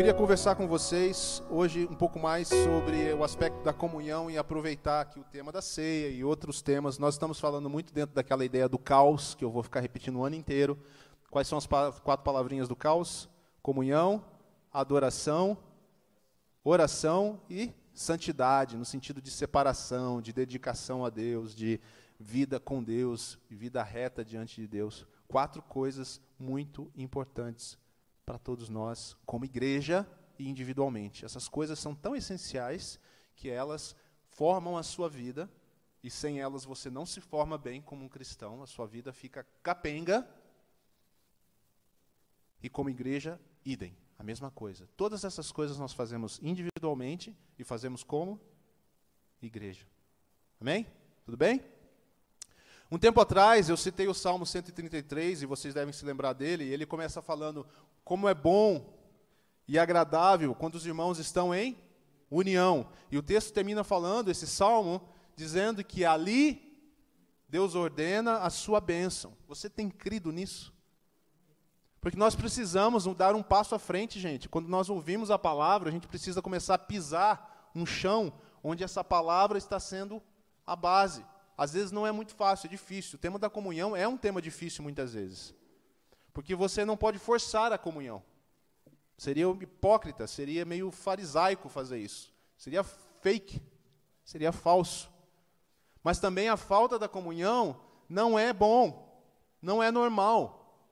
queria 0.00 0.14
conversar 0.14 0.54
com 0.54 0.66
vocês 0.66 1.42
hoje 1.50 1.86
um 1.90 1.94
pouco 1.94 2.18
mais 2.18 2.48
sobre 2.48 3.12
o 3.12 3.22
aspecto 3.22 3.62
da 3.62 3.70
comunhão 3.70 4.30
e 4.30 4.38
aproveitar 4.38 5.02
aqui 5.02 5.20
o 5.20 5.24
tema 5.24 5.52
da 5.52 5.60
ceia 5.60 6.08
e 6.08 6.24
outros 6.24 6.62
temas. 6.62 6.98
Nós 6.98 7.16
estamos 7.16 7.38
falando 7.38 7.68
muito 7.68 7.92
dentro 7.92 8.14
daquela 8.14 8.42
ideia 8.42 8.66
do 8.66 8.78
caos, 8.78 9.34
que 9.34 9.44
eu 9.44 9.50
vou 9.50 9.62
ficar 9.62 9.80
repetindo 9.80 10.18
o 10.18 10.24
ano 10.24 10.34
inteiro. 10.34 10.78
Quais 11.30 11.46
são 11.46 11.58
as 11.58 11.66
quatro 11.66 12.24
palavrinhas 12.24 12.66
do 12.66 12.74
caos? 12.74 13.28
Comunhão, 13.60 14.24
adoração, 14.72 15.58
oração 16.64 17.38
e 17.50 17.70
santidade, 17.92 18.78
no 18.78 18.86
sentido 18.86 19.20
de 19.20 19.30
separação, 19.30 20.22
de 20.22 20.32
dedicação 20.32 21.04
a 21.04 21.10
Deus, 21.10 21.54
de 21.54 21.78
vida 22.18 22.58
com 22.58 22.82
Deus, 22.82 23.38
vida 23.50 23.82
reta 23.82 24.24
diante 24.24 24.62
de 24.62 24.66
Deus. 24.66 25.06
Quatro 25.28 25.60
coisas 25.60 26.22
muito 26.38 26.90
importantes 26.96 27.78
para 28.24 28.38
todos 28.38 28.68
nós, 28.68 29.16
como 29.26 29.44
igreja 29.44 30.06
e 30.38 30.48
individualmente. 30.48 31.24
Essas 31.24 31.48
coisas 31.48 31.78
são 31.78 31.94
tão 31.94 32.14
essenciais 32.14 32.98
que 33.34 33.48
elas 33.48 33.96
formam 34.28 34.76
a 34.76 34.82
sua 34.82 35.08
vida, 35.08 35.50
e 36.02 36.10
sem 36.10 36.40
elas 36.40 36.64
você 36.64 36.88
não 36.88 37.04
se 37.04 37.20
forma 37.20 37.58
bem 37.58 37.82
como 37.82 38.04
um 38.04 38.08
cristão, 38.08 38.62
a 38.62 38.66
sua 38.66 38.86
vida 38.86 39.12
fica 39.12 39.46
capenga. 39.62 40.28
E 42.62 42.68
como 42.68 42.90
igreja, 42.90 43.40
idem, 43.64 43.96
a 44.18 44.22
mesma 44.22 44.50
coisa. 44.50 44.86
Todas 44.96 45.24
essas 45.24 45.50
coisas 45.50 45.78
nós 45.78 45.92
fazemos 45.92 46.38
individualmente 46.42 47.36
e 47.58 47.64
fazemos 47.64 48.02
como 48.02 48.40
igreja. 49.42 49.86
Amém? 50.60 50.86
Tudo 51.24 51.36
bem? 51.36 51.62
Um 52.90 52.98
tempo 52.98 53.20
atrás 53.20 53.68
eu 53.68 53.76
citei 53.76 54.08
o 54.08 54.14
Salmo 54.14 54.44
133 54.44 55.42
e 55.42 55.46
vocês 55.46 55.74
devem 55.74 55.92
se 55.92 56.04
lembrar 56.04 56.32
dele, 56.32 56.64
e 56.64 56.72
ele 56.72 56.84
começa 56.84 57.22
falando: 57.22 57.64
como 58.04 58.28
é 58.28 58.34
bom 58.34 58.98
e 59.68 59.78
agradável 59.78 60.54
quando 60.54 60.74
os 60.74 60.84
irmãos 60.84 61.18
estão 61.18 61.54
em 61.54 61.78
união. 62.28 62.88
E 63.10 63.16
o 63.16 63.22
texto 63.22 63.52
termina 63.52 63.84
falando, 63.84 64.30
esse 64.30 64.46
salmo, 64.46 65.00
dizendo 65.36 65.84
que 65.84 66.04
ali 66.04 66.70
Deus 67.48 67.76
ordena 67.76 68.38
a 68.38 68.50
sua 68.50 68.80
bênção. 68.80 69.36
Você 69.46 69.70
tem 69.70 69.88
crido 69.88 70.32
nisso? 70.32 70.72
Porque 72.00 72.16
nós 72.16 72.34
precisamos 72.34 73.04
dar 73.14 73.34
um 73.34 73.42
passo 73.42 73.74
à 73.74 73.78
frente, 73.78 74.18
gente. 74.18 74.48
Quando 74.48 74.68
nós 74.68 74.88
ouvimos 74.88 75.30
a 75.30 75.38
palavra, 75.38 75.88
a 75.88 75.92
gente 75.92 76.08
precisa 76.08 76.42
começar 76.42 76.74
a 76.74 76.78
pisar 76.78 77.70
um 77.74 77.86
chão 77.86 78.32
onde 78.64 78.82
essa 78.82 79.04
palavra 79.04 79.58
está 79.58 79.78
sendo 79.78 80.20
a 80.66 80.74
base. 80.74 81.24
Às 81.60 81.74
vezes 81.74 81.92
não 81.92 82.06
é 82.06 82.10
muito 82.10 82.34
fácil, 82.34 82.68
é 82.68 82.70
difícil. 82.70 83.16
O 83.16 83.20
tema 83.20 83.38
da 83.38 83.50
comunhão 83.50 83.94
é 83.94 84.08
um 84.08 84.16
tema 84.16 84.40
difícil 84.40 84.82
muitas 84.82 85.12
vezes. 85.12 85.54
Porque 86.32 86.54
você 86.54 86.86
não 86.86 86.96
pode 86.96 87.18
forçar 87.18 87.70
a 87.70 87.76
comunhão. 87.76 88.22
Seria 89.18 89.44
hipócrita, 89.44 90.26
seria 90.26 90.64
meio 90.64 90.90
farisaico 90.90 91.68
fazer 91.68 91.98
isso. 91.98 92.32
Seria 92.56 92.82
fake, 92.82 93.60
seria 94.24 94.52
falso. 94.52 95.10
Mas 96.02 96.18
também 96.18 96.48
a 96.48 96.56
falta 96.56 96.98
da 96.98 97.06
comunhão 97.06 97.78
não 98.08 98.38
é 98.38 98.54
bom, 98.54 99.22
não 99.60 99.82
é 99.82 99.90
normal. 99.90 100.82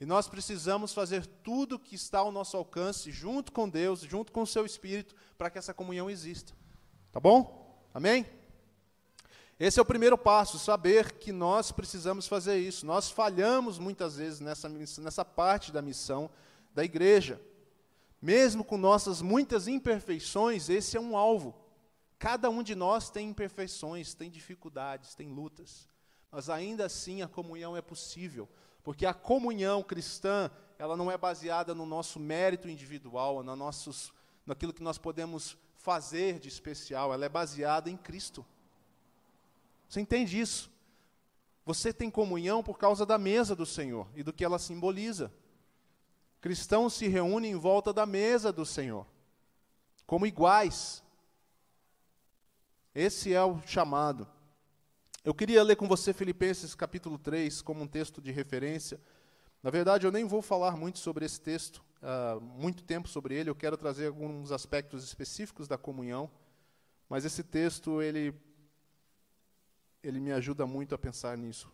E 0.00 0.06
nós 0.06 0.26
precisamos 0.26 0.94
fazer 0.94 1.26
tudo 1.26 1.78
que 1.78 1.96
está 1.96 2.20
ao 2.20 2.32
nosso 2.32 2.56
alcance, 2.56 3.10
junto 3.10 3.52
com 3.52 3.68
Deus, 3.68 4.00
junto 4.00 4.32
com 4.32 4.40
o 4.40 4.46
seu 4.46 4.64
Espírito, 4.64 5.14
para 5.36 5.50
que 5.50 5.58
essa 5.58 5.74
comunhão 5.74 6.08
exista. 6.08 6.54
Tá 7.12 7.20
bom? 7.20 7.86
Amém? 7.92 8.24
Esse 9.64 9.78
é 9.78 9.82
o 9.82 9.86
primeiro 9.86 10.18
passo, 10.18 10.58
saber 10.58 11.12
que 11.12 11.30
nós 11.30 11.70
precisamos 11.70 12.26
fazer 12.26 12.58
isso. 12.58 12.84
Nós 12.84 13.12
falhamos 13.12 13.78
muitas 13.78 14.16
vezes 14.16 14.40
nessa, 14.40 14.68
nessa 14.68 15.24
parte 15.24 15.70
da 15.70 15.80
missão 15.80 16.28
da 16.74 16.82
igreja. 16.82 17.40
Mesmo 18.20 18.64
com 18.64 18.76
nossas 18.76 19.22
muitas 19.22 19.68
imperfeições, 19.68 20.68
esse 20.68 20.96
é 20.96 21.00
um 21.00 21.16
alvo. 21.16 21.54
Cada 22.18 22.50
um 22.50 22.60
de 22.60 22.74
nós 22.74 23.08
tem 23.08 23.28
imperfeições, 23.28 24.14
tem 24.14 24.28
dificuldades, 24.28 25.14
tem 25.14 25.28
lutas. 25.28 25.88
Mas 26.28 26.50
ainda 26.50 26.86
assim 26.86 27.22
a 27.22 27.28
comunhão 27.28 27.76
é 27.76 27.80
possível, 27.80 28.48
porque 28.82 29.06
a 29.06 29.14
comunhão 29.14 29.80
cristã, 29.80 30.50
ela 30.76 30.96
não 30.96 31.08
é 31.08 31.16
baseada 31.16 31.72
no 31.72 31.86
nosso 31.86 32.18
mérito 32.18 32.68
individual, 32.68 33.44
no 33.44 33.54
nossos, 33.54 34.12
naquilo 34.44 34.72
que 34.72 34.82
nós 34.82 34.98
podemos 34.98 35.56
fazer 35.76 36.40
de 36.40 36.48
especial, 36.48 37.14
ela 37.14 37.24
é 37.24 37.28
baseada 37.28 37.88
em 37.88 37.96
Cristo. 37.96 38.44
Você 39.92 40.00
entende 40.00 40.40
isso? 40.40 40.70
Você 41.66 41.92
tem 41.92 42.10
comunhão 42.10 42.62
por 42.62 42.78
causa 42.78 43.04
da 43.04 43.18
mesa 43.18 43.54
do 43.54 43.66
Senhor 43.66 44.08
e 44.16 44.22
do 44.22 44.32
que 44.32 44.42
ela 44.42 44.58
simboliza. 44.58 45.30
Cristãos 46.40 46.94
se 46.94 47.08
reúnem 47.08 47.52
em 47.52 47.58
volta 47.58 47.92
da 47.92 48.06
mesa 48.06 48.50
do 48.50 48.64
Senhor, 48.64 49.06
como 50.06 50.26
iguais. 50.26 51.04
Esse 52.94 53.34
é 53.34 53.44
o 53.44 53.60
chamado. 53.66 54.26
Eu 55.22 55.34
queria 55.34 55.62
ler 55.62 55.76
com 55.76 55.86
você 55.86 56.14
Filipenses 56.14 56.74
capítulo 56.74 57.18
3 57.18 57.60
como 57.60 57.82
um 57.82 57.86
texto 57.86 58.22
de 58.22 58.32
referência. 58.32 58.98
Na 59.62 59.68
verdade, 59.68 60.06
eu 60.06 60.10
nem 60.10 60.24
vou 60.24 60.40
falar 60.40 60.74
muito 60.74 61.00
sobre 61.00 61.26
esse 61.26 61.38
texto, 61.38 61.84
uh, 62.00 62.40
muito 62.40 62.82
tempo 62.82 63.08
sobre 63.08 63.34
ele. 63.34 63.50
Eu 63.50 63.54
quero 63.54 63.76
trazer 63.76 64.06
alguns 64.06 64.52
aspectos 64.52 65.04
específicos 65.04 65.68
da 65.68 65.76
comunhão. 65.76 66.30
Mas 67.10 67.26
esse 67.26 67.42
texto, 67.42 68.00
ele 68.00 68.34
ele 70.02 70.18
me 70.18 70.32
ajuda 70.32 70.66
muito 70.66 70.94
a 70.94 70.98
pensar 70.98 71.36
nisso. 71.38 71.70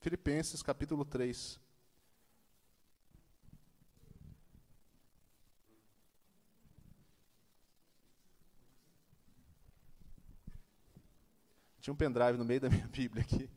Filipenses 0.00 0.62
capítulo 0.62 1.04
3. 1.04 1.58
Tinha 11.80 11.94
um 11.94 11.96
pendrive 11.96 12.38
no 12.38 12.44
meio 12.44 12.60
da 12.60 12.70
minha 12.70 12.86
Bíblia 12.92 13.22
aqui, 13.22 13.50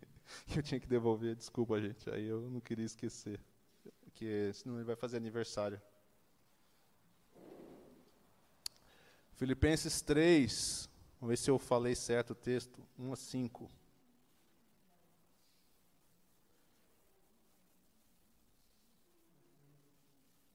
que 0.48 0.58
eu 0.58 0.64
tinha 0.64 0.80
que 0.80 0.88
devolver, 0.88 1.36
desculpa, 1.36 1.80
gente. 1.80 2.10
Aí 2.10 2.26
eu 2.26 2.50
não 2.50 2.60
queria 2.60 2.86
esquecer, 2.86 3.40
porque 4.02 4.52
senão 4.54 4.76
ele 4.76 4.84
vai 4.84 4.96
fazer 4.96 5.18
aniversário. 5.18 5.80
Filipenses 9.34 10.02
3, 10.02 10.90
vamos 11.20 11.34
ver 11.34 11.38
se 11.38 11.52
eu 11.52 11.60
falei 11.60 11.94
certo 11.94 12.32
o 12.32 12.36
texto, 12.36 12.82
1 12.98 13.14
a 13.14 13.16
5. 13.16 13.70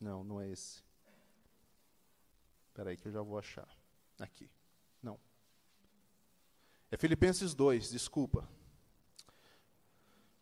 Não, 0.01 0.25
não 0.25 0.41
é 0.41 0.49
esse. 0.49 0.83
Espera 2.69 2.91
aí 2.91 2.97
que 2.97 3.07
eu 3.07 3.13
já 3.13 3.21
vou 3.21 3.39
achar. 3.39 3.69
Aqui. 4.19 4.51
Não. 5.03 5.19
É 6.91 6.97
Filipenses 6.97 7.55
2, 7.55 7.91
desculpa. 7.91 8.49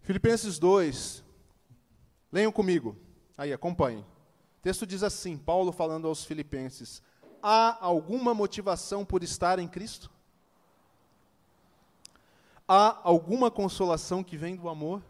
Filipenses 0.01 0.59
2. 0.59 1.25
Leiam 2.31 2.53
comigo. 2.53 2.97
Aí, 3.37 3.53
acompanhem. 3.53 4.03
O 4.03 4.61
texto 4.63 4.87
diz 4.87 5.03
assim: 5.03 5.37
Paulo 5.37 5.73
falando 5.73 6.07
aos 6.07 6.25
Filipenses: 6.25 7.03
Há 7.43 7.85
alguma 7.85 8.35
motivação 8.35 9.05
por 9.05 9.23
estar 9.23 9.59
em 9.59 9.67
Cristo? 9.67 10.11
Há 12.67 13.01
alguma 13.03 13.51
consolação 13.51 14.23
que 14.23 14.37
vem 14.37 14.55
do 14.55 14.69
amor? 14.69 15.03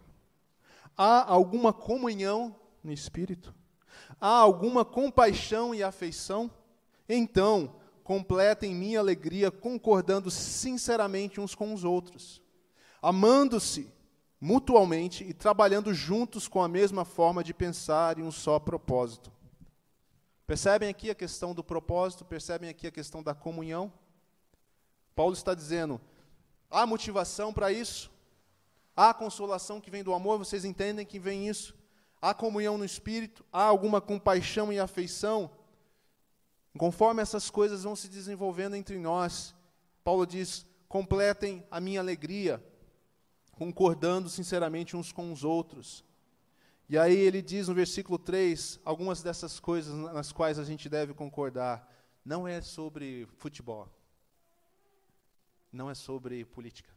Há 0.96 1.30
alguma 1.30 1.72
comunhão 1.72 2.54
no 2.82 2.92
Espírito? 2.92 3.54
Há 4.20 4.38
alguma 4.38 4.84
compaixão 4.84 5.74
e 5.74 5.82
afeição? 5.82 6.50
Então, 7.08 7.74
completem 8.02 8.74
minha 8.74 8.98
alegria 8.98 9.50
concordando 9.50 10.30
sinceramente 10.30 11.40
uns 11.40 11.54
com 11.54 11.74
os 11.74 11.84
outros, 11.84 12.40
amando-se 13.02 13.92
mutualmente 14.40 15.24
e 15.24 15.32
trabalhando 15.32 15.92
juntos 15.92 16.46
com 16.46 16.62
a 16.62 16.68
mesma 16.68 17.04
forma 17.04 17.42
de 17.42 17.52
pensar 17.52 18.18
e 18.18 18.22
um 18.22 18.30
só 18.30 18.58
propósito. 18.58 19.32
Percebem 20.46 20.88
aqui 20.88 21.10
a 21.10 21.14
questão 21.14 21.54
do 21.54 21.62
propósito? 21.62 22.24
Percebem 22.24 22.70
aqui 22.70 22.86
a 22.86 22.90
questão 22.90 23.22
da 23.22 23.34
comunhão? 23.34 23.92
Paulo 25.14 25.34
está 25.34 25.52
dizendo: 25.52 26.00
há 26.70 26.86
motivação 26.86 27.52
para 27.52 27.70
isso? 27.70 28.10
Há 28.96 29.12
consolação 29.12 29.80
que 29.80 29.90
vem 29.90 30.02
do 30.02 30.14
amor? 30.14 30.38
Vocês 30.38 30.64
entendem 30.64 31.04
que 31.04 31.18
vem 31.18 31.48
isso? 31.48 31.74
Há 32.20 32.34
comunhão 32.34 32.76
no 32.76 32.84
espírito? 32.84 33.44
Há 33.52 33.62
alguma 33.62 34.00
compaixão 34.00 34.72
e 34.72 34.78
afeição? 34.78 35.50
Conforme 36.76 37.22
essas 37.22 37.50
coisas 37.50 37.84
vão 37.84 37.96
se 37.96 38.08
desenvolvendo 38.08 38.76
entre 38.76 38.98
nós, 38.98 39.54
Paulo 40.02 40.26
diz: 40.26 40.66
completem 40.88 41.64
a 41.70 41.80
minha 41.80 42.00
alegria, 42.00 42.64
concordando 43.52 44.28
sinceramente 44.28 44.96
uns 44.96 45.12
com 45.12 45.32
os 45.32 45.44
outros. 45.44 46.04
E 46.88 46.96
aí 46.96 47.16
ele 47.16 47.42
diz 47.42 47.68
no 47.68 47.74
versículo 47.74 48.18
3 48.18 48.80
algumas 48.84 49.22
dessas 49.22 49.60
coisas 49.60 49.94
nas 49.94 50.32
quais 50.32 50.58
a 50.58 50.64
gente 50.64 50.88
deve 50.88 51.12
concordar. 51.12 51.86
Não 52.24 52.48
é 52.48 52.60
sobre 52.60 53.28
futebol. 53.36 53.88
Não 55.70 55.90
é 55.90 55.94
sobre 55.94 56.44
política. 56.46 56.90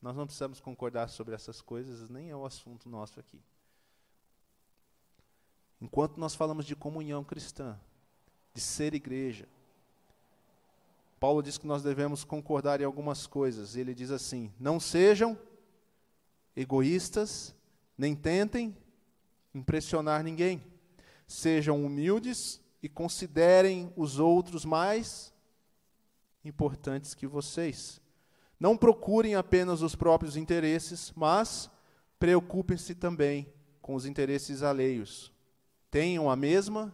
Nós 0.00 0.16
não 0.16 0.26
precisamos 0.26 0.58
concordar 0.58 1.08
sobre 1.08 1.34
essas 1.34 1.60
coisas, 1.60 2.08
nem 2.08 2.30
é 2.30 2.36
o 2.36 2.46
assunto 2.46 2.88
nosso 2.88 3.20
aqui. 3.20 3.40
Enquanto 5.82 6.16
nós 6.16 6.32
falamos 6.32 6.64
de 6.64 6.76
comunhão 6.76 7.24
cristã, 7.24 7.76
de 8.54 8.60
ser 8.60 8.94
igreja. 8.94 9.48
Paulo 11.18 11.42
diz 11.42 11.58
que 11.58 11.66
nós 11.66 11.82
devemos 11.82 12.22
concordar 12.22 12.80
em 12.80 12.84
algumas 12.84 13.26
coisas. 13.26 13.74
Ele 13.74 13.92
diz 13.92 14.12
assim: 14.12 14.52
não 14.60 14.78
sejam 14.78 15.36
egoístas, 16.54 17.52
nem 17.98 18.14
tentem 18.14 18.76
impressionar 19.52 20.22
ninguém. 20.22 20.62
Sejam 21.26 21.84
humildes 21.84 22.60
e 22.80 22.88
considerem 22.88 23.92
os 23.96 24.20
outros 24.20 24.64
mais 24.64 25.34
importantes 26.44 27.12
que 27.12 27.26
vocês. 27.26 28.00
Não 28.58 28.76
procurem 28.76 29.34
apenas 29.34 29.82
os 29.82 29.96
próprios 29.96 30.36
interesses, 30.36 31.12
mas 31.16 31.68
preocupem-se 32.20 32.94
também 32.94 33.52
com 33.80 33.96
os 33.96 34.06
interesses 34.06 34.62
alheios. 34.62 35.32
Tenham 35.92 36.30
a 36.30 36.34
mesma 36.34 36.92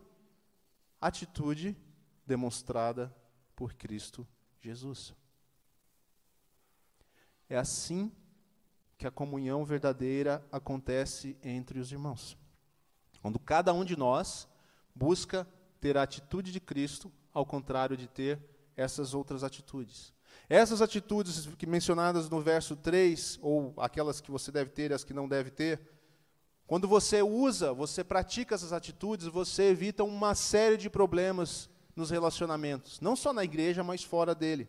atitude 1.00 1.76
demonstrada 2.26 3.14
por 3.54 3.72
Cristo 3.74 4.26
Jesus. 4.60 5.14
É 7.48 7.56
assim 7.56 8.10
que 8.96 9.06
a 9.06 9.10
comunhão 9.12 9.64
verdadeira 9.64 10.44
acontece 10.50 11.38
entre 11.44 11.78
os 11.78 11.92
irmãos. 11.92 12.36
Quando 13.22 13.38
cada 13.38 13.72
um 13.72 13.84
de 13.84 13.96
nós 13.96 14.48
busca 14.92 15.46
ter 15.80 15.96
a 15.96 16.02
atitude 16.02 16.50
de 16.50 16.58
Cristo, 16.58 17.12
ao 17.32 17.46
contrário 17.46 17.96
de 17.96 18.08
ter 18.08 18.40
essas 18.76 19.14
outras 19.14 19.44
atitudes. 19.44 20.12
Essas 20.48 20.82
atitudes 20.82 21.46
que 21.54 21.66
mencionadas 21.68 22.28
no 22.28 22.40
verso 22.40 22.74
3, 22.74 23.38
ou 23.42 23.74
aquelas 23.76 24.20
que 24.20 24.32
você 24.32 24.50
deve 24.50 24.70
ter 24.70 24.90
e 24.90 24.94
as 24.94 25.04
que 25.04 25.14
não 25.14 25.28
deve 25.28 25.52
ter, 25.52 25.97
quando 26.68 26.86
você 26.86 27.22
usa, 27.22 27.72
você 27.72 28.04
pratica 28.04 28.54
essas 28.54 28.74
atitudes, 28.74 29.26
você 29.26 29.70
evita 29.70 30.04
uma 30.04 30.34
série 30.34 30.76
de 30.76 30.90
problemas 30.90 31.70
nos 31.96 32.10
relacionamentos, 32.10 33.00
não 33.00 33.16
só 33.16 33.32
na 33.32 33.42
igreja, 33.42 33.82
mas 33.82 34.04
fora 34.04 34.34
dele. 34.34 34.68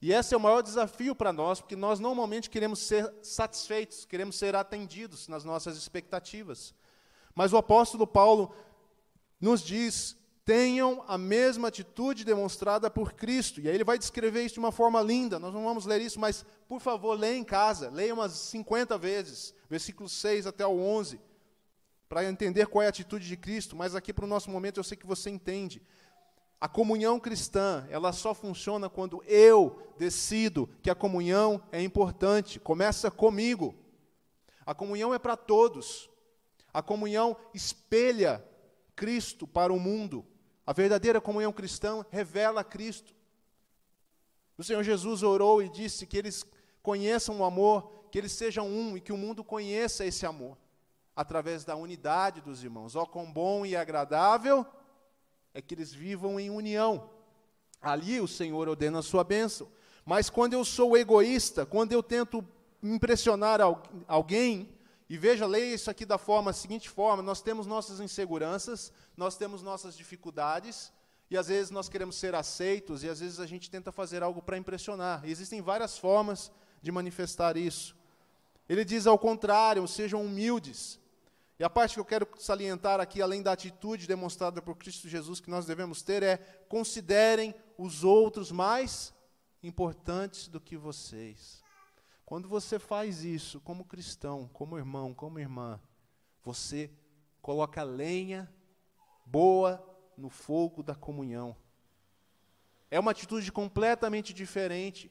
E 0.00 0.12
esse 0.12 0.32
é 0.32 0.36
o 0.36 0.40
maior 0.40 0.62
desafio 0.62 1.12
para 1.12 1.32
nós, 1.32 1.60
porque 1.60 1.74
nós 1.74 1.98
normalmente 1.98 2.48
queremos 2.48 2.78
ser 2.78 3.12
satisfeitos, 3.20 4.04
queremos 4.04 4.36
ser 4.36 4.54
atendidos 4.54 5.26
nas 5.26 5.44
nossas 5.44 5.76
expectativas. 5.76 6.72
Mas 7.34 7.52
o 7.52 7.56
apóstolo 7.56 8.06
Paulo 8.06 8.54
nos 9.40 9.60
diz 9.60 10.16
tenham 10.44 11.02
a 11.08 11.16
mesma 11.16 11.68
atitude 11.68 12.24
demonstrada 12.24 12.90
por 12.90 13.14
Cristo. 13.14 13.60
E 13.60 13.68
aí 13.68 13.74
ele 13.74 13.84
vai 13.84 13.98
descrever 13.98 14.44
isso 14.44 14.54
de 14.54 14.60
uma 14.60 14.72
forma 14.72 15.00
linda. 15.00 15.38
Nós 15.38 15.54
não 15.54 15.64
vamos 15.64 15.86
ler 15.86 16.00
isso, 16.02 16.20
mas 16.20 16.44
por 16.68 16.80
favor, 16.80 17.18
leia 17.18 17.36
em 17.36 17.44
casa, 17.44 17.88
leia 17.88 18.12
umas 18.12 18.32
50 18.32 18.98
vezes, 18.98 19.54
versículos 19.70 20.12
6 20.12 20.46
até 20.46 20.66
o 20.66 20.78
11, 20.78 21.20
para 22.08 22.24
entender 22.24 22.66
qual 22.66 22.82
é 22.82 22.86
a 22.86 22.90
atitude 22.90 23.26
de 23.26 23.36
Cristo, 23.36 23.74
mas 23.74 23.94
aqui 23.94 24.12
para 24.12 24.24
o 24.24 24.28
nosso 24.28 24.50
momento 24.50 24.78
eu 24.78 24.84
sei 24.84 24.96
que 24.96 25.06
você 25.06 25.30
entende. 25.30 25.82
A 26.60 26.68
comunhão 26.68 27.18
cristã, 27.18 27.86
ela 27.90 28.12
só 28.12 28.34
funciona 28.34 28.88
quando 28.88 29.22
eu 29.26 29.82
decido 29.98 30.68
que 30.82 30.90
a 30.90 30.94
comunhão 30.94 31.62
é 31.72 31.82
importante. 31.82 32.58
Começa 32.60 33.10
comigo. 33.10 33.74
A 34.64 34.74
comunhão 34.74 35.12
é 35.12 35.18
para 35.18 35.36
todos. 35.36 36.08
A 36.72 36.82
comunhão 36.82 37.36
espelha 37.52 38.42
Cristo 38.96 39.46
para 39.46 39.72
o 39.72 39.78
mundo. 39.78 40.24
A 40.66 40.72
verdadeira 40.72 41.20
comunhão 41.20 41.52
cristã 41.52 42.04
revela 42.10 42.64
Cristo. 42.64 43.14
O 44.56 44.64
Senhor 44.64 44.82
Jesus 44.82 45.22
orou 45.22 45.62
e 45.62 45.68
disse 45.68 46.06
que 46.06 46.16
eles 46.16 46.44
conheçam 46.82 47.40
o 47.40 47.44
amor, 47.44 47.90
que 48.10 48.18
eles 48.18 48.32
sejam 48.32 48.68
um 48.68 48.96
e 48.96 49.00
que 49.00 49.12
o 49.12 49.16
mundo 49.16 49.42
conheça 49.42 50.04
esse 50.04 50.24
amor, 50.24 50.56
através 51.14 51.64
da 51.64 51.74
unidade 51.76 52.40
dos 52.40 52.62
irmãos. 52.62 52.94
Ó, 52.94 53.02
oh, 53.02 53.06
quão 53.06 53.30
bom 53.30 53.66
e 53.66 53.74
agradável 53.74 54.64
é 55.52 55.60
que 55.60 55.74
eles 55.74 55.92
vivam 55.92 56.38
em 56.38 56.50
união. 56.50 57.10
Ali 57.80 58.20
o 58.20 58.28
Senhor 58.28 58.68
ordena 58.68 59.00
a 59.00 59.02
sua 59.02 59.24
bênção. 59.24 59.68
Mas 60.04 60.30
quando 60.30 60.54
eu 60.54 60.64
sou 60.64 60.96
egoísta, 60.96 61.66
quando 61.66 61.92
eu 61.92 62.02
tento 62.02 62.46
impressionar 62.82 63.60
alguém, 64.06 64.68
e 65.08 65.18
veja, 65.18 65.46
leia 65.46 65.74
isso 65.74 65.90
aqui 65.90 66.06
da 66.06 66.16
forma, 66.16 66.52
seguinte 66.52 66.88
forma: 66.88 67.22
nós 67.22 67.42
temos 67.42 67.66
nossas 67.66 68.00
inseguranças, 68.00 68.92
nós 69.16 69.36
temos 69.36 69.62
nossas 69.62 69.96
dificuldades, 69.96 70.92
e 71.30 71.36
às 71.36 71.48
vezes 71.48 71.70
nós 71.70 71.88
queremos 71.88 72.16
ser 72.16 72.34
aceitos, 72.34 73.02
e 73.02 73.08
às 73.08 73.20
vezes 73.20 73.40
a 73.40 73.46
gente 73.46 73.70
tenta 73.70 73.92
fazer 73.92 74.22
algo 74.22 74.40
para 74.40 74.56
impressionar. 74.56 75.22
E 75.24 75.30
existem 75.30 75.60
várias 75.60 75.98
formas 75.98 76.50
de 76.80 76.90
manifestar 76.90 77.56
isso. 77.56 77.96
Ele 78.68 78.84
diz 78.84 79.06
ao 79.06 79.18
contrário, 79.18 79.86
sejam 79.86 80.24
humildes. 80.24 80.98
E 81.58 81.64
a 81.64 81.70
parte 81.70 81.94
que 81.94 82.00
eu 82.00 82.04
quero 82.04 82.26
salientar 82.38 82.98
aqui, 82.98 83.22
além 83.22 83.42
da 83.42 83.52
atitude 83.52 84.06
demonstrada 84.06 84.60
por 84.60 84.76
Cristo 84.76 85.08
Jesus 85.08 85.38
que 85.38 85.50
nós 85.50 85.66
devemos 85.66 86.02
ter, 86.02 86.22
é 86.22 86.36
considerem 86.68 87.54
os 87.78 88.04
outros 88.04 88.50
mais 88.50 89.14
importantes 89.62 90.48
do 90.48 90.60
que 90.60 90.76
vocês. 90.76 91.63
Quando 92.26 92.48
você 92.48 92.78
faz 92.78 93.22
isso 93.22 93.60
como 93.60 93.84
cristão, 93.84 94.48
como 94.52 94.78
irmão, 94.78 95.12
como 95.12 95.38
irmã, 95.38 95.78
você 96.42 96.90
coloca 97.42 97.82
lenha 97.82 98.50
boa 99.26 99.82
no 100.16 100.30
fogo 100.30 100.82
da 100.82 100.94
comunhão. 100.94 101.54
É 102.90 102.98
uma 102.98 103.10
atitude 103.10 103.52
completamente 103.52 104.32
diferente 104.32 105.10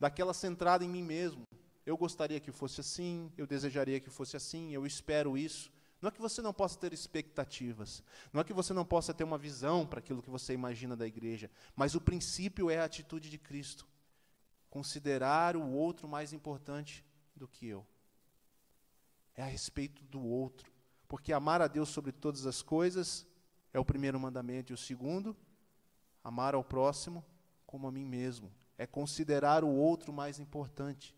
daquela 0.00 0.32
centrada 0.32 0.84
em 0.84 0.88
mim 0.88 1.02
mesmo. 1.02 1.42
Eu 1.84 1.96
gostaria 1.96 2.40
que 2.40 2.50
fosse 2.50 2.80
assim, 2.80 3.30
eu 3.36 3.46
desejaria 3.46 4.00
que 4.00 4.10
fosse 4.10 4.36
assim, 4.36 4.72
eu 4.72 4.86
espero 4.86 5.36
isso. 5.36 5.70
Não 6.00 6.08
é 6.08 6.12
que 6.12 6.20
você 6.20 6.40
não 6.40 6.52
possa 6.52 6.78
ter 6.78 6.92
expectativas, 6.92 8.02
não 8.32 8.40
é 8.40 8.44
que 8.44 8.52
você 8.52 8.72
não 8.72 8.84
possa 8.84 9.14
ter 9.14 9.24
uma 9.24 9.38
visão 9.38 9.86
para 9.86 9.98
aquilo 9.98 10.22
que 10.22 10.30
você 10.30 10.52
imagina 10.52 10.94
da 10.94 11.06
igreja, 11.06 11.50
mas 11.74 11.94
o 11.94 12.00
princípio 12.00 12.70
é 12.70 12.78
a 12.78 12.84
atitude 12.84 13.30
de 13.30 13.38
Cristo 13.38 13.86
considerar 14.76 15.56
o 15.56 15.72
outro 15.72 16.06
mais 16.06 16.34
importante 16.34 17.02
do 17.34 17.48
que 17.48 17.66
eu. 17.66 17.86
É 19.34 19.42
a 19.42 19.46
respeito 19.46 20.04
do 20.04 20.22
outro. 20.22 20.70
Porque 21.08 21.32
amar 21.32 21.62
a 21.62 21.66
Deus 21.66 21.88
sobre 21.88 22.12
todas 22.12 22.44
as 22.44 22.60
coisas 22.60 23.26
é 23.72 23.80
o 23.80 23.84
primeiro 23.86 24.20
mandamento. 24.20 24.70
E 24.70 24.74
o 24.74 24.76
segundo, 24.76 25.34
amar 26.22 26.54
ao 26.54 26.62
próximo 26.62 27.24
como 27.64 27.86
a 27.86 27.90
mim 27.90 28.04
mesmo. 28.04 28.52
É 28.76 28.86
considerar 28.86 29.64
o 29.64 29.74
outro 29.74 30.12
mais 30.12 30.38
importante. 30.38 31.16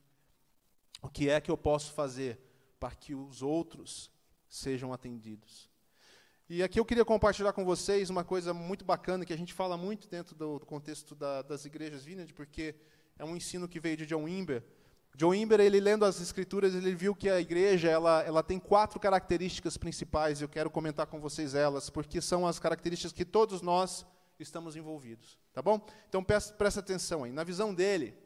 O 1.02 1.08
que 1.08 1.28
é 1.28 1.40
que 1.40 1.50
eu 1.50 1.58
posso 1.58 1.92
fazer 1.94 2.38
para 2.78 2.94
que 2.94 3.12
os 3.12 3.42
outros 3.42 4.08
sejam 4.48 4.92
atendidos? 4.92 5.68
E 6.48 6.62
aqui 6.62 6.78
eu 6.78 6.84
queria 6.84 7.04
compartilhar 7.04 7.52
com 7.52 7.64
vocês 7.64 8.08
uma 8.08 8.22
coisa 8.22 8.54
muito 8.54 8.84
bacana 8.84 9.24
que 9.24 9.32
a 9.32 9.36
gente 9.36 9.52
fala 9.52 9.76
muito 9.76 10.08
dentro 10.08 10.36
do 10.36 10.60
contexto 10.60 11.16
da, 11.16 11.42
das 11.42 11.64
igrejas 11.64 12.04
Vineyard, 12.04 12.32
porque 12.34 12.76
é 13.18 13.24
um 13.24 13.36
ensino 13.36 13.68
que 13.68 13.80
veio 13.80 13.96
de 13.96 14.06
John 14.06 14.24
Wimber. 14.24 14.62
John 15.14 15.30
Wimber, 15.30 15.58
ele 15.58 15.80
lendo 15.80 16.04
as 16.04 16.20
escrituras, 16.20 16.74
ele 16.74 16.94
viu 16.94 17.14
que 17.14 17.28
a 17.28 17.40
igreja 17.40 17.88
ela, 17.88 18.22
ela 18.22 18.42
tem 18.42 18.58
quatro 18.58 19.00
características 19.00 19.76
principais, 19.76 20.40
e 20.40 20.44
eu 20.44 20.48
quero 20.48 20.70
comentar 20.70 21.06
com 21.06 21.20
vocês 21.20 21.56
elas, 21.56 21.90
porque 21.90 22.20
são 22.20 22.46
as 22.46 22.60
características 22.60 23.12
que 23.12 23.24
todos 23.24 23.60
nós 23.60 24.06
estamos 24.38 24.76
envolvidos. 24.76 25.36
Tá 25.52 25.60
bom? 25.60 25.84
Então 26.08 26.22
presta, 26.22 26.78
atenção 26.78 27.24
aí. 27.24 27.32
Na 27.32 27.42
visão 27.42 27.74
dele, 27.74 28.16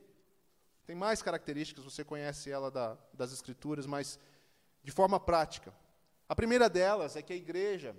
tem 0.85 0.95
mais 0.95 1.23
características, 1.23 1.83
você 1.83 2.05
conhece 2.05 2.51
ela 2.51 2.71
da, 2.71 2.99
das 3.15 3.33
escrituras, 3.33 3.87
mas 3.87 4.19
de 4.85 4.93
forma 4.93 5.19
prática. 5.19 5.73
A 6.29 6.37
primeira 6.37 6.69
delas 6.69 7.17
é 7.17 7.23
que 7.23 7.33
a 7.33 7.37
igreja, 7.37 7.97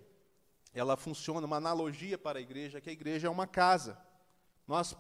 ela 0.72 0.96
funciona, 0.96 1.48
uma 1.48 1.58
analogia 1.58 2.18
para 2.18 2.38
a 2.38 2.42
igreja, 2.42 2.78
é 2.78 2.82
que 2.82 2.92
a 2.92 2.94
igreja 2.94 3.26
é 3.26 3.30
uma 3.32 3.48
casa. 3.48 3.98
Nós 4.68 4.96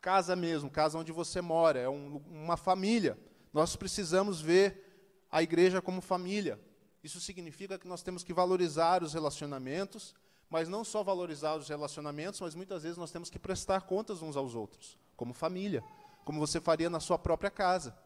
casa 0.00 0.34
mesmo, 0.34 0.70
casa 0.70 0.98
onde 0.98 1.12
você 1.12 1.40
mora, 1.40 1.78
é 1.78 1.88
um, 1.88 2.22
uma 2.30 2.56
família. 2.56 3.18
Nós 3.52 3.76
precisamos 3.76 4.40
ver 4.40 4.84
a 5.30 5.42
igreja 5.42 5.82
como 5.82 6.00
família. 6.00 6.58
Isso 7.02 7.20
significa 7.20 7.78
que 7.78 7.88
nós 7.88 8.02
temos 8.02 8.24
que 8.24 8.32
valorizar 8.32 9.02
os 9.02 9.12
relacionamentos, 9.12 10.14
mas 10.50 10.68
não 10.68 10.84
só 10.84 11.02
valorizar 11.02 11.54
os 11.56 11.68
relacionamentos, 11.68 12.40
mas 12.40 12.54
muitas 12.54 12.82
vezes 12.82 12.98
nós 12.98 13.10
temos 13.10 13.30
que 13.30 13.38
prestar 13.38 13.82
contas 13.82 14.22
uns 14.22 14.36
aos 14.36 14.54
outros, 14.54 14.98
como 15.16 15.34
família, 15.34 15.84
como 16.24 16.40
você 16.40 16.60
faria 16.60 16.90
na 16.90 17.00
sua 17.00 17.18
própria 17.18 17.50
casa. 17.50 17.96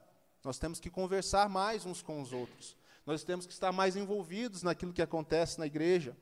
Nós 0.44 0.58
temos 0.58 0.80
que 0.80 0.90
conversar 0.90 1.48
mais 1.48 1.86
uns 1.86 2.02
com 2.02 2.20
os 2.20 2.32
outros. 2.32 2.76
Nós 3.06 3.24
temos 3.24 3.46
que 3.46 3.52
estar 3.52 3.72
mais 3.72 3.96
envolvidos 3.96 4.62
naquilo 4.62 4.92
que 4.92 5.02
acontece 5.02 5.58
na 5.58 5.66
igreja. 5.66 6.16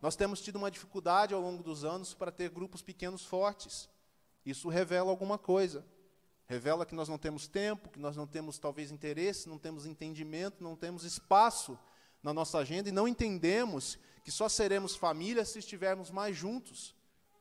Nós 0.00 0.16
temos 0.16 0.40
tido 0.40 0.56
uma 0.56 0.70
dificuldade 0.70 1.32
ao 1.32 1.40
longo 1.40 1.62
dos 1.62 1.84
anos 1.84 2.12
para 2.12 2.32
ter 2.32 2.50
grupos 2.50 2.82
pequenos 2.82 3.24
fortes. 3.24 3.88
Isso 4.44 4.68
revela 4.68 5.10
alguma 5.10 5.38
coisa. 5.38 5.84
Revela 6.46 6.84
que 6.84 6.94
nós 6.94 7.08
não 7.08 7.18
temos 7.18 7.46
tempo, 7.46 7.88
que 7.88 7.98
nós 7.98 8.16
não 8.16 8.26
temos 8.26 8.58
talvez 8.58 8.90
interesse, 8.90 9.48
não 9.48 9.58
temos 9.58 9.86
entendimento, 9.86 10.62
não 10.62 10.76
temos 10.76 11.04
espaço 11.04 11.78
na 12.22 12.32
nossa 12.32 12.58
agenda 12.58 12.88
e 12.88 12.92
não 12.92 13.08
entendemos 13.08 13.98
que 14.22 14.30
só 14.30 14.48
seremos 14.48 14.94
família 14.94 15.44
se 15.44 15.58
estivermos 15.58 16.10
mais 16.10 16.36
juntos, 16.36 16.94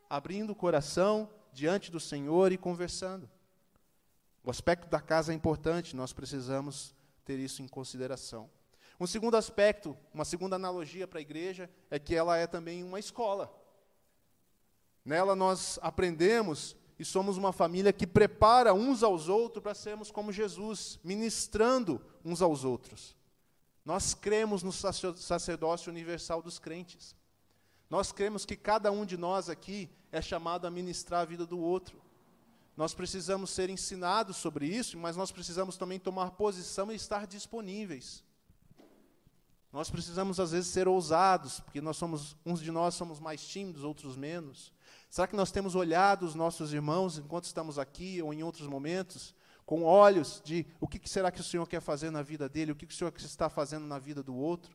abrindo 0.10 0.52
o 0.52 0.56
coração 0.56 1.30
diante 1.54 1.92
do 1.92 2.00
Senhor 2.00 2.52
e 2.52 2.58
conversando. 2.58 3.30
O 4.44 4.50
aspecto 4.50 4.88
da 4.88 5.00
casa 5.00 5.32
é 5.32 5.36
importante, 5.36 5.96
nós 5.96 6.14
precisamos 6.14 6.96
ter 7.24 7.38
isso 7.38 7.62
em 7.62 7.68
consideração. 7.68 8.50
Um 9.00 9.06
segundo 9.06 9.36
aspecto, 9.36 9.98
uma 10.14 10.26
segunda 10.26 10.56
analogia 10.56 11.08
para 11.08 11.20
a 11.20 11.22
igreja, 11.22 11.70
é 11.90 12.00
que 12.00 12.16
ela 12.16 12.38
é 12.38 12.48
também 12.48 12.84
uma 12.84 13.00
escola. 13.00 13.52
Nela 15.04 15.36
nós 15.36 15.80
aprendemos 15.82 16.76
e 17.02 17.06
somos 17.06 17.36
uma 17.36 17.52
família 17.52 17.92
que 17.92 18.06
prepara 18.06 18.76
uns 18.76 19.02
aos 19.02 19.28
outros 19.28 19.64
para 19.64 19.74
sermos 19.74 20.12
como 20.12 20.32
Jesus, 20.32 21.00
ministrando 21.04 22.00
uns 22.24 22.44
aos 22.44 22.64
outros. 22.64 23.16
Nós 23.84 24.14
cremos 24.14 24.62
no 24.62 24.72
sacerdócio 24.72 25.92
universal 25.92 26.44
dos 26.44 26.60
crentes. 26.60 27.16
Nós 27.90 28.12
cremos 28.12 28.46
que 28.46 28.56
cada 28.56 28.92
um 28.92 29.04
de 29.04 29.18
nós 29.18 29.50
aqui 29.50 29.90
é 30.12 30.22
chamado 30.22 30.68
a 30.68 30.70
ministrar 30.70 31.22
a 31.22 31.26
vida 31.26 31.44
do 31.44 31.58
outro. 31.58 32.00
Nós 32.78 32.94
precisamos 32.94 33.50
ser 33.50 33.72
ensinados 33.72 34.38
sobre 34.38 34.68
isso, 34.68 34.96
mas 34.96 35.18
nós 35.18 35.32
precisamos 35.32 35.78
também 35.78 35.98
tomar 35.98 36.30
posição 36.30 36.92
e 36.92 36.96
estar 36.96 37.26
disponíveis. 37.26 38.24
Nós 39.74 39.90
precisamos 39.90 40.40
às 40.40 40.52
vezes 40.52 40.70
ser 40.70 40.88
ousados, 40.88 41.62
porque 41.62 41.82
nós 41.82 41.98
somos 41.98 42.38
uns 42.46 42.62
de 42.62 42.70
nós 42.70 42.94
somos 42.94 43.20
mais 43.20 43.44
tímidos, 43.44 43.84
outros 43.84 44.16
menos. 44.16 44.72
Será 45.12 45.28
que 45.28 45.36
nós 45.36 45.52
temos 45.52 45.76
olhado 45.76 46.26
os 46.26 46.36
nossos 46.36 46.72
irmãos 46.72 47.18
enquanto 47.18 47.44
estamos 47.44 47.78
aqui 47.78 48.22
ou 48.22 48.34
em 48.34 48.44
outros 48.44 48.66
momentos 48.66 49.36
com 49.66 49.84
olhos 49.84 50.42
de 50.42 50.66
o 50.80 50.88
que 50.88 51.02
será 51.08 51.30
que 51.30 51.42
o 51.42 51.44
Senhor 51.44 51.68
quer 51.68 51.82
fazer 51.82 52.10
na 52.12 52.22
vida 52.22 52.48
dele, 52.48 52.72
o 52.72 52.76
que 52.76 52.86
o 52.86 52.92
Senhor 52.94 53.14
está 53.18 53.50
fazendo 53.50 53.86
na 53.86 54.00
vida 54.00 54.24
do 54.24 54.34
outro, 54.34 54.74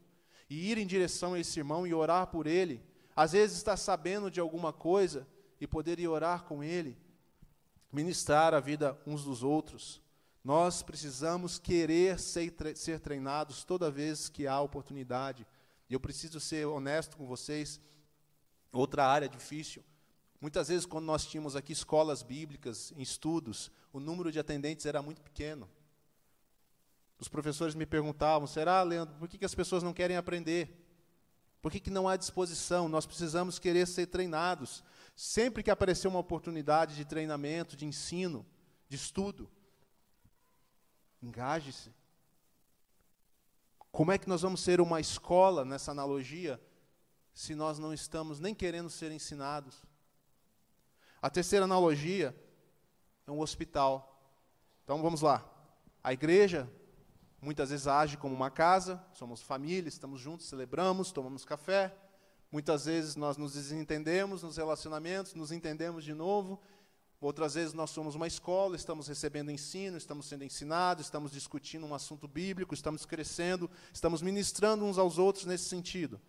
e 0.50 0.70
ir 0.70 0.76
em 0.76 0.86
direção 0.86 1.32
a 1.32 1.40
esse 1.40 1.58
irmão 1.58 1.86
e 1.86 1.94
orar 1.94 2.26
por 2.26 2.46
ele. 2.46 2.84
Às 3.16 3.32
vezes 3.32 3.56
está 3.56 3.78
sabendo 3.78 4.30
de 4.30 4.38
alguma 4.38 4.74
coisa 4.74 5.26
e 5.58 5.66
poder 5.66 5.98
ir 5.98 6.06
orar 6.06 6.44
com 6.44 6.62
ele, 6.62 6.98
ministrar 7.90 8.52
a 8.52 8.60
vida 8.60 9.00
uns 9.06 9.24
dos 9.24 9.42
outros. 9.42 10.02
Nós 10.44 10.82
precisamos 10.82 11.58
querer 11.58 12.20
ser, 12.20 12.54
ser 12.76 13.00
treinados 13.00 13.64
toda 13.64 13.90
vez 13.90 14.28
que 14.28 14.46
há 14.46 14.60
oportunidade. 14.60 15.46
E 15.88 15.94
eu 15.94 16.00
preciso 16.00 16.38
ser 16.40 16.66
honesto 16.66 17.16
com 17.16 17.26
vocês. 17.26 17.80
Outra 18.70 19.06
área 19.06 19.30
difícil 19.30 19.82
Muitas 20.40 20.68
vezes, 20.68 20.86
quando 20.86 21.06
nós 21.06 21.26
tínhamos 21.26 21.56
aqui 21.56 21.72
escolas 21.72 22.22
bíblicas, 22.22 22.92
em 22.96 23.02
estudos, 23.02 23.70
o 23.92 23.98
número 23.98 24.30
de 24.30 24.38
atendentes 24.38 24.84
era 24.84 25.00
muito 25.00 25.22
pequeno. 25.22 25.68
Os 27.18 27.28
professores 27.28 27.74
me 27.74 27.86
perguntavam: 27.86 28.46
será, 28.46 28.82
Leandro, 28.82 29.14
por 29.16 29.28
que, 29.28 29.38
que 29.38 29.44
as 29.44 29.54
pessoas 29.54 29.82
não 29.82 29.92
querem 29.92 30.16
aprender? 30.16 30.82
Por 31.62 31.72
que, 31.72 31.80
que 31.80 31.90
não 31.90 32.06
há 32.06 32.16
disposição? 32.16 32.88
Nós 32.88 33.06
precisamos 33.06 33.58
querer 33.58 33.86
ser 33.86 34.06
treinados. 34.06 34.84
Sempre 35.16 35.62
que 35.62 35.70
aparecer 35.70 36.06
uma 36.06 36.18
oportunidade 36.18 36.94
de 36.94 37.04
treinamento, 37.04 37.74
de 37.74 37.86
ensino, 37.86 38.46
de 38.88 38.96
estudo, 38.96 39.50
engaje-se. 41.22 41.92
Como 43.90 44.12
é 44.12 44.18
que 44.18 44.28
nós 44.28 44.42
vamos 44.42 44.60
ser 44.60 44.80
uma 44.80 45.00
escola, 45.00 45.64
nessa 45.64 45.90
analogia, 45.90 46.60
se 47.32 47.54
nós 47.54 47.78
não 47.78 47.94
estamos 47.94 48.38
nem 48.38 48.54
querendo 48.54 48.90
ser 48.90 49.10
ensinados? 49.10 49.82
A 51.20 51.30
terceira 51.30 51.64
analogia 51.64 52.34
é 53.26 53.30
um 53.30 53.40
hospital. 53.40 54.20
Então 54.84 55.02
vamos 55.02 55.22
lá. 55.22 55.44
A 56.02 56.12
igreja 56.12 56.70
muitas 57.40 57.70
vezes 57.70 57.86
age 57.86 58.16
como 58.16 58.34
uma 58.34 58.50
casa, 58.50 59.02
somos 59.12 59.42
família, 59.42 59.88
estamos 59.88 60.20
juntos, 60.20 60.48
celebramos, 60.48 61.12
tomamos 61.12 61.44
café. 61.44 61.94
Muitas 62.50 62.86
vezes 62.86 63.16
nós 63.16 63.36
nos 63.36 63.54
desentendemos 63.54 64.42
nos 64.42 64.56
relacionamentos, 64.56 65.34
nos 65.34 65.52
entendemos 65.52 66.04
de 66.04 66.14
novo. 66.14 66.60
Outras 67.20 67.54
vezes 67.54 67.72
nós 67.72 67.90
somos 67.90 68.14
uma 68.14 68.26
escola, 68.26 68.76
estamos 68.76 69.08
recebendo 69.08 69.50
ensino, 69.50 69.96
estamos 69.96 70.26
sendo 70.26 70.44
ensinados, 70.44 71.06
estamos 71.06 71.32
discutindo 71.32 71.86
um 71.86 71.94
assunto 71.94 72.28
bíblico, 72.28 72.74
estamos 72.74 73.06
crescendo, 73.06 73.70
estamos 73.92 74.20
ministrando 74.20 74.84
uns 74.84 74.98
aos 74.98 75.18
outros 75.18 75.46
nesse 75.46 75.64
sentido. 75.64 76.20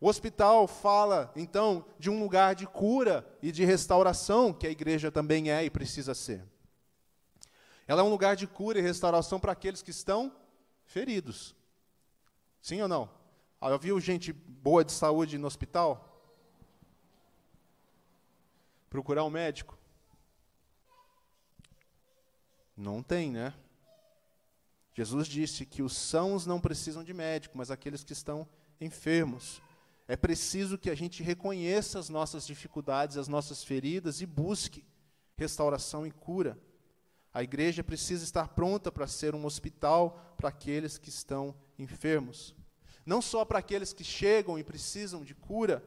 O 0.00 0.08
hospital 0.08 0.66
fala, 0.66 1.32
então, 1.34 1.84
de 1.98 2.10
um 2.10 2.20
lugar 2.20 2.54
de 2.54 2.66
cura 2.66 3.26
e 3.40 3.50
de 3.50 3.64
restauração, 3.64 4.52
que 4.52 4.66
a 4.66 4.70
igreja 4.70 5.10
também 5.10 5.50
é 5.50 5.64
e 5.64 5.70
precisa 5.70 6.14
ser. 6.14 6.44
Ela 7.86 8.00
é 8.02 8.04
um 8.04 8.10
lugar 8.10 8.36
de 8.36 8.46
cura 8.46 8.78
e 8.78 8.82
restauração 8.82 9.38
para 9.38 9.52
aqueles 9.52 9.82
que 9.82 9.90
estão 9.90 10.34
feridos. 10.84 11.54
Sim 12.60 12.80
ou 12.82 12.88
não? 12.88 13.10
Ah, 13.60 13.76
viu 13.76 13.98
gente 14.00 14.32
boa 14.32 14.84
de 14.84 14.92
saúde 14.92 15.38
no 15.38 15.46
hospital? 15.46 16.10
Procurar 18.90 19.24
um 19.24 19.30
médico? 19.30 19.78
Não 22.76 23.02
tem, 23.02 23.30
né? 23.30 23.54
Jesus 24.94 25.26
disse 25.26 25.66
que 25.66 25.82
os 25.82 25.96
sãos 25.96 26.46
não 26.46 26.60
precisam 26.60 27.02
de 27.02 27.12
médico, 27.12 27.56
mas 27.56 27.70
aqueles 27.70 28.04
que 28.04 28.12
estão 28.12 28.46
enfermos. 28.80 29.60
É 30.06 30.16
preciso 30.16 30.76
que 30.76 30.90
a 30.90 30.94
gente 30.94 31.22
reconheça 31.22 31.98
as 31.98 32.08
nossas 32.08 32.46
dificuldades, 32.46 33.16
as 33.16 33.28
nossas 33.28 33.64
feridas 33.64 34.20
e 34.20 34.26
busque 34.26 34.84
restauração 35.36 36.06
e 36.06 36.10
cura. 36.10 36.58
A 37.32 37.42
igreja 37.42 37.82
precisa 37.82 38.22
estar 38.22 38.48
pronta 38.48 38.92
para 38.92 39.06
ser 39.06 39.34
um 39.34 39.44
hospital 39.44 40.34
para 40.36 40.50
aqueles 40.50 40.98
que 40.98 41.08
estão 41.08 41.54
enfermos. 41.78 42.54
Não 43.04 43.20
só 43.20 43.44
para 43.44 43.58
aqueles 43.58 43.92
que 43.92 44.04
chegam 44.04 44.58
e 44.58 44.64
precisam 44.64 45.24
de 45.24 45.34
cura, 45.34 45.82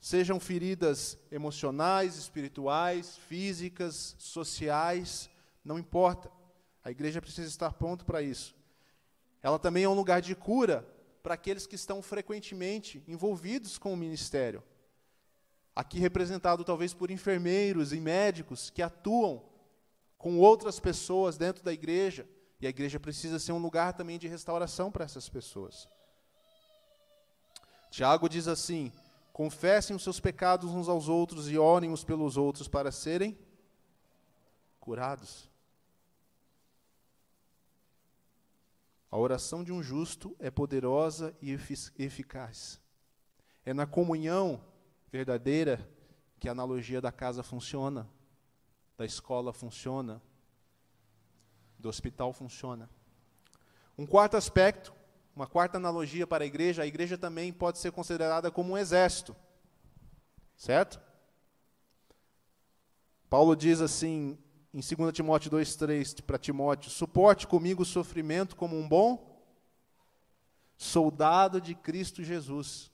sejam 0.00 0.40
feridas 0.40 1.18
emocionais, 1.30 2.16
espirituais, 2.16 3.18
físicas, 3.28 4.16
sociais, 4.18 5.30
não 5.64 5.78
importa. 5.78 6.30
A 6.82 6.90
igreja 6.90 7.20
precisa 7.20 7.48
estar 7.48 7.72
pronta 7.74 8.04
para 8.04 8.22
isso. 8.22 8.56
Ela 9.42 9.58
também 9.58 9.84
é 9.84 9.88
um 9.88 9.94
lugar 9.94 10.20
de 10.20 10.34
cura 10.34 10.86
para 11.22 11.34
aqueles 11.34 11.66
que 11.66 11.74
estão 11.74 12.02
frequentemente 12.02 13.02
envolvidos 13.06 13.78
com 13.78 13.92
o 13.92 13.96
ministério. 13.96 14.62
Aqui 15.74 15.98
representado 15.98 16.64
talvez 16.64 16.92
por 16.92 17.10
enfermeiros 17.10 17.92
e 17.92 18.00
médicos 18.00 18.70
que 18.70 18.82
atuam 18.82 19.42
com 20.18 20.38
outras 20.38 20.78
pessoas 20.78 21.38
dentro 21.38 21.62
da 21.64 21.72
igreja, 21.72 22.28
e 22.60 22.66
a 22.66 22.70
igreja 22.70 23.00
precisa 23.00 23.38
ser 23.38 23.52
um 23.52 23.58
lugar 23.58 23.94
também 23.94 24.18
de 24.18 24.28
restauração 24.28 24.92
para 24.92 25.04
essas 25.04 25.28
pessoas. 25.28 25.88
Tiago 27.90 28.28
diz 28.28 28.46
assim: 28.46 28.92
confessem 29.32 29.96
os 29.96 30.02
seus 30.02 30.20
pecados 30.20 30.70
uns 30.70 30.88
aos 30.88 31.08
outros 31.08 31.50
e 31.50 31.56
orem 31.56 31.90
uns 31.90 32.04
pelos 32.04 32.36
outros 32.36 32.68
para 32.68 32.92
serem 32.92 33.38
curados. 34.78 35.49
A 39.10 39.18
oração 39.18 39.64
de 39.64 39.72
um 39.72 39.82
justo 39.82 40.36
é 40.38 40.50
poderosa 40.50 41.34
e 41.42 41.50
eficaz. 41.98 42.80
É 43.64 43.74
na 43.74 43.86
comunhão 43.86 44.62
verdadeira 45.10 45.88
que 46.38 46.48
a 46.48 46.52
analogia 46.52 47.00
da 47.00 47.10
casa 47.10 47.42
funciona, 47.42 48.08
da 48.96 49.04
escola 49.04 49.52
funciona, 49.52 50.22
do 51.78 51.88
hospital 51.88 52.32
funciona. 52.32 52.88
Um 53.98 54.06
quarto 54.06 54.36
aspecto, 54.36 54.94
uma 55.34 55.46
quarta 55.46 55.76
analogia 55.76 56.26
para 56.26 56.44
a 56.44 56.46
igreja, 56.46 56.82
a 56.82 56.86
igreja 56.86 57.18
também 57.18 57.52
pode 57.52 57.78
ser 57.78 57.90
considerada 57.90 58.50
como 58.50 58.74
um 58.74 58.78
exército. 58.78 59.34
Certo? 60.56 61.00
Paulo 63.28 63.56
diz 63.56 63.80
assim 63.80 64.38
em 64.72 64.80
2 64.80 65.12
Timóteo 65.12 65.50
2,3 65.50 66.22
para 66.22 66.38
Timóteo: 66.38 66.90
suporte 66.90 67.46
comigo 67.46 67.82
o 67.82 67.86
sofrimento 67.86 68.54
como 68.54 68.76
um 68.76 68.88
bom 68.88 69.42
soldado 70.76 71.60
de 71.60 71.74
Cristo 71.74 72.22
Jesus. 72.22 72.90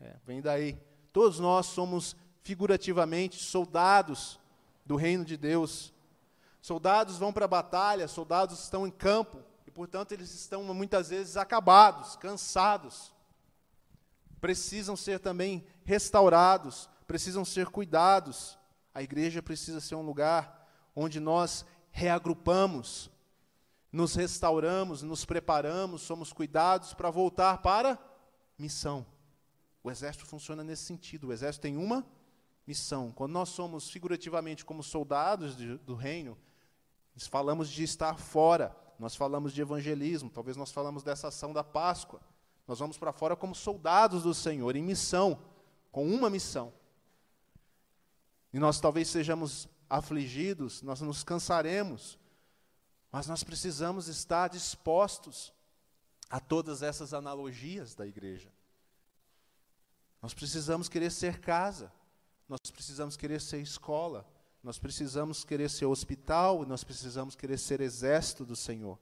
É, 0.00 0.16
vem 0.24 0.40
daí. 0.40 0.80
Todos 1.12 1.40
nós 1.40 1.66
somos 1.66 2.16
figurativamente 2.42 3.42
soldados 3.42 4.38
do 4.86 4.94
reino 4.94 5.24
de 5.24 5.36
Deus. 5.36 5.92
Soldados 6.62 7.18
vão 7.18 7.32
para 7.32 7.46
a 7.46 7.48
batalha, 7.48 8.06
soldados 8.06 8.62
estão 8.62 8.86
em 8.86 8.90
campo, 8.90 9.42
e 9.66 9.70
portanto 9.70 10.12
eles 10.12 10.32
estão 10.32 10.62
muitas 10.72 11.08
vezes 11.08 11.36
acabados, 11.36 12.16
cansados. 12.16 13.12
Precisam 14.40 14.94
ser 14.94 15.18
também 15.18 15.66
restaurados, 15.84 16.88
precisam 17.06 17.44
ser 17.44 17.66
cuidados. 17.66 18.58
A 18.94 19.02
igreja 19.02 19.42
precisa 19.42 19.80
ser 19.80 19.96
um 19.96 20.02
lugar 20.02 20.59
onde 20.94 21.20
nós 21.20 21.64
reagrupamos, 21.90 23.10
nos 23.92 24.14
restauramos, 24.14 25.02
nos 25.02 25.24
preparamos, 25.24 26.02
somos 26.02 26.32
cuidados 26.32 26.94
para 26.94 27.10
voltar 27.10 27.58
para 27.58 27.98
missão. 28.58 29.04
O 29.82 29.90
exército 29.90 30.26
funciona 30.26 30.62
nesse 30.62 30.84
sentido. 30.84 31.28
O 31.28 31.32
exército 31.32 31.62
tem 31.62 31.76
uma 31.76 32.06
missão. 32.66 33.10
Quando 33.12 33.32
nós 33.32 33.48
somos 33.48 33.90
figurativamente 33.90 34.64
como 34.64 34.82
soldados 34.82 35.56
de, 35.56 35.78
do 35.78 35.94
reino, 35.94 36.38
nós 37.14 37.26
falamos 37.26 37.68
de 37.68 37.82
estar 37.82 38.16
fora, 38.18 38.76
nós 38.98 39.16
falamos 39.16 39.52
de 39.52 39.60
evangelismo, 39.60 40.30
talvez 40.30 40.56
nós 40.56 40.70
falamos 40.70 41.02
dessa 41.02 41.28
ação 41.28 41.52
da 41.52 41.64
Páscoa. 41.64 42.20
Nós 42.68 42.78
vamos 42.78 42.96
para 42.96 43.12
fora 43.12 43.34
como 43.34 43.54
soldados 43.54 44.22
do 44.22 44.32
Senhor, 44.32 44.76
em 44.76 44.82
missão, 44.82 45.42
com 45.90 46.06
uma 46.06 46.30
missão. 46.30 46.72
E 48.52 48.58
nós 48.58 48.80
talvez 48.80 49.08
sejamos 49.08 49.68
afligidos, 49.90 50.80
nós 50.80 51.00
nos 51.00 51.24
cansaremos, 51.24 52.16
mas 53.10 53.26
nós 53.26 53.42
precisamos 53.42 54.06
estar 54.06 54.48
dispostos 54.48 55.52
a 56.30 56.38
todas 56.38 56.80
essas 56.80 57.12
analogias 57.12 57.94
da 57.96 58.06
igreja. 58.06 58.52
Nós 60.22 60.32
precisamos 60.32 60.88
querer 60.88 61.10
ser 61.10 61.40
casa. 61.40 61.92
nós 62.48 62.60
precisamos 62.72 63.16
querer 63.16 63.40
ser 63.40 63.60
escola, 63.60 64.28
nós 64.60 64.76
precisamos 64.76 65.44
querer 65.44 65.70
ser 65.70 65.86
hospital, 65.86 66.66
nós 66.66 66.82
precisamos 66.82 67.36
querer 67.36 67.56
ser 67.56 67.80
exército 67.80 68.44
do 68.44 68.56
Senhor. 68.56 68.98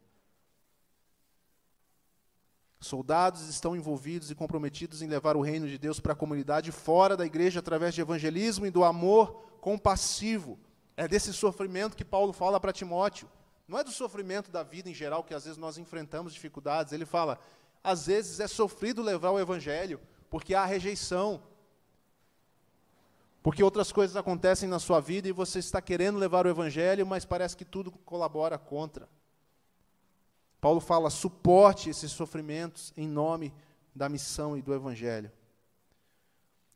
Soldados 2.78 3.48
estão 3.48 3.74
envolvidos 3.74 4.30
e 4.30 4.34
comprometidos 4.34 5.00
em 5.00 5.08
levar 5.08 5.34
o 5.34 5.40
reino 5.40 5.66
de 5.66 5.78
Deus 5.78 5.98
para 5.98 6.12
a 6.12 6.16
comunidade 6.16 6.70
fora 6.70 7.16
da 7.16 7.24
igreja 7.24 7.58
através 7.58 7.94
de 7.94 8.02
evangelismo 8.02 8.66
e 8.66 8.70
do 8.70 8.84
amor 8.84 9.48
compassivo. 9.62 10.58
É 10.98 11.06
desse 11.06 11.32
sofrimento 11.32 11.96
que 11.96 12.04
Paulo 12.04 12.32
fala 12.32 12.58
para 12.58 12.72
Timóteo. 12.72 13.30
Não 13.68 13.78
é 13.78 13.84
do 13.84 13.90
sofrimento 13.92 14.50
da 14.50 14.64
vida 14.64 14.90
em 14.90 14.94
geral 14.94 15.22
que 15.22 15.32
às 15.32 15.44
vezes 15.44 15.56
nós 15.56 15.78
enfrentamos 15.78 16.34
dificuldades. 16.34 16.92
Ele 16.92 17.06
fala: 17.06 17.38
às 17.84 18.06
vezes 18.06 18.40
é 18.40 18.48
sofrido 18.48 19.00
levar 19.00 19.30
o 19.30 19.38
evangelho, 19.38 20.00
porque 20.28 20.56
há 20.56 20.64
rejeição. 20.64 21.40
Porque 23.44 23.62
outras 23.62 23.92
coisas 23.92 24.16
acontecem 24.16 24.68
na 24.68 24.80
sua 24.80 24.98
vida 24.98 25.28
e 25.28 25.32
você 25.32 25.60
está 25.60 25.80
querendo 25.80 26.18
levar 26.18 26.46
o 26.46 26.50
evangelho, 26.50 27.06
mas 27.06 27.24
parece 27.24 27.56
que 27.56 27.64
tudo 27.64 27.92
colabora 27.92 28.58
contra. 28.58 29.08
Paulo 30.60 30.80
fala: 30.80 31.10
suporte 31.10 31.88
esses 31.88 32.10
sofrimentos 32.10 32.92
em 32.96 33.06
nome 33.06 33.54
da 33.94 34.08
missão 34.08 34.56
e 34.56 34.62
do 34.62 34.74
Evangelho. 34.74 35.30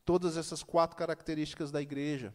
Todas 0.04 0.36
essas 0.36 0.62
quatro 0.62 0.96
características 0.96 1.72
da 1.72 1.82
igreja 1.82 2.32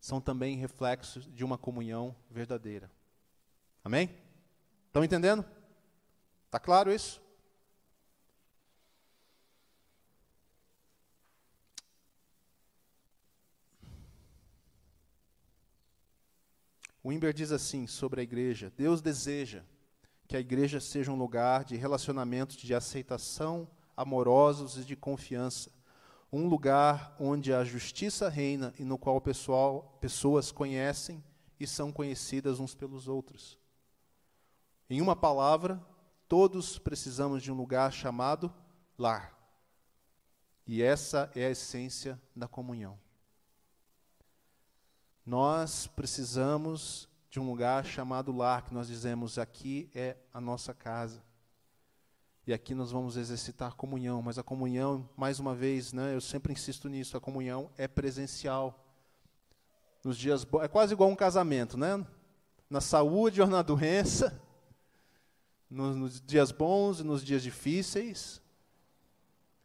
são 0.00 0.20
também 0.20 0.56
reflexos 0.56 1.26
de 1.32 1.44
uma 1.44 1.58
comunhão 1.58 2.14
verdadeira. 2.30 2.90
Amém? 3.84 4.10
Estão 4.86 5.04
entendendo? 5.04 5.44
Está 6.46 6.58
claro 6.58 6.92
isso? 6.92 7.20
O 17.02 17.12
Imber 17.12 17.32
diz 17.32 17.52
assim 17.52 17.86
sobre 17.86 18.20
a 18.20 18.22
igreja: 18.22 18.72
Deus 18.76 19.00
deseja 19.00 19.62
que 20.26 20.36
a 20.36 20.40
igreja 20.40 20.78
seja 20.78 21.10
um 21.10 21.16
lugar 21.16 21.64
de 21.64 21.74
relacionamentos 21.74 22.56
de 22.56 22.74
aceitação 22.74 23.66
amorosos 23.96 24.76
e 24.76 24.84
de 24.84 24.94
confiança. 24.94 25.70
Um 26.32 26.46
lugar 26.46 27.16
onde 27.18 27.52
a 27.52 27.64
justiça 27.64 28.28
reina 28.28 28.74
e 28.78 28.84
no 28.84 28.98
qual 28.98 29.20
pessoal, 29.20 29.98
pessoas 30.00 30.52
conhecem 30.52 31.24
e 31.58 31.66
são 31.66 31.90
conhecidas 31.90 32.60
uns 32.60 32.74
pelos 32.74 33.08
outros. 33.08 33.58
Em 34.90 35.00
uma 35.00 35.16
palavra, 35.16 35.82
todos 36.28 36.78
precisamos 36.78 37.42
de 37.42 37.50
um 37.50 37.56
lugar 37.56 37.92
chamado 37.92 38.52
lar. 38.98 39.36
E 40.66 40.82
essa 40.82 41.30
é 41.34 41.46
a 41.46 41.50
essência 41.50 42.20
da 42.36 42.46
comunhão. 42.46 42.98
Nós 45.24 45.86
precisamos 45.86 47.08
de 47.30 47.40
um 47.40 47.46
lugar 47.46 47.84
chamado 47.84 48.32
lar, 48.32 48.62
que 48.62 48.72
nós 48.72 48.86
dizemos 48.86 49.38
aqui 49.38 49.90
é 49.94 50.16
a 50.32 50.40
nossa 50.40 50.72
casa. 50.72 51.22
E 52.48 52.52
aqui 52.54 52.74
nós 52.74 52.90
vamos 52.90 53.18
exercitar 53.18 53.74
comunhão, 53.74 54.22
mas 54.22 54.38
a 54.38 54.42
comunhão, 54.42 55.06
mais 55.14 55.38
uma 55.38 55.54
vez, 55.54 55.92
né, 55.92 56.14
eu 56.14 56.20
sempre 56.22 56.50
insisto 56.50 56.88
nisso, 56.88 57.14
a 57.14 57.20
comunhão 57.20 57.70
é 57.76 57.86
presencial. 57.86 58.82
Nos 60.02 60.16
dias 60.16 60.46
é 60.62 60.66
quase 60.66 60.94
igual 60.94 61.10
um 61.10 61.14
casamento, 61.14 61.76
né? 61.76 62.02
Na 62.70 62.80
saúde 62.80 63.42
ou 63.42 63.46
na 63.46 63.60
doença, 63.60 64.40
nos, 65.68 65.94
nos 65.94 66.22
dias 66.22 66.50
bons 66.50 67.00
e 67.00 67.04
nos 67.04 67.22
dias 67.22 67.42
difíceis, 67.42 68.40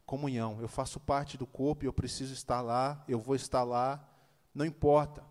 comunhão. 0.04 0.60
Eu 0.60 0.68
faço 0.68 1.00
parte 1.00 1.38
do 1.38 1.46
corpo 1.46 1.86
e 1.86 1.88
eu 1.88 1.92
preciso 1.94 2.34
estar 2.34 2.60
lá, 2.60 3.02
eu 3.08 3.18
vou 3.18 3.34
estar 3.34 3.62
lá, 3.62 4.06
não 4.54 4.66
importa. 4.66 5.24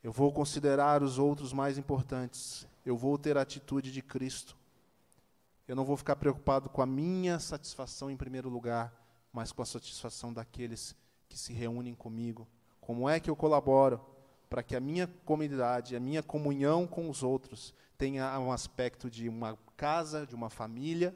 Eu 0.00 0.12
vou 0.12 0.32
considerar 0.32 1.02
os 1.02 1.18
outros 1.18 1.52
mais 1.52 1.76
importantes. 1.76 2.68
Eu 2.86 2.96
vou 2.96 3.18
ter 3.18 3.36
a 3.36 3.40
atitude 3.40 3.90
de 3.90 4.00
Cristo. 4.00 4.56
Eu 5.68 5.76
não 5.76 5.84
vou 5.84 5.98
ficar 5.98 6.16
preocupado 6.16 6.70
com 6.70 6.80
a 6.80 6.86
minha 6.86 7.38
satisfação 7.38 8.10
em 8.10 8.16
primeiro 8.16 8.48
lugar, 8.48 8.90
mas 9.30 9.52
com 9.52 9.60
a 9.60 9.66
satisfação 9.66 10.32
daqueles 10.32 10.96
que 11.28 11.38
se 11.38 11.52
reúnem 11.52 11.94
comigo. 11.94 12.48
Como 12.80 13.06
é 13.06 13.20
que 13.20 13.28
eu 13.28 13.36
colaboro 13.36 14.00
para 14.48 14.62
que 14.62 14.74
a 14.74 14.80
minha 14.80 15.06
comunidade, 15.26 15.94
a 15.94 16.00
minha 16.00 16.22
comunhão 16.22 16.86
com 16.86 17.10
os 17.10 17.22
outros 17.22 17.74
tenha 17.98 18.40
um 18.40 18.50
aspecto 18.50 19.10
de 19.10 19.28
uma 19.28 19.58
casa, 19.76 20.26
de 20.26 20.34
uma 20.34 20.48
família, 20.48 21.14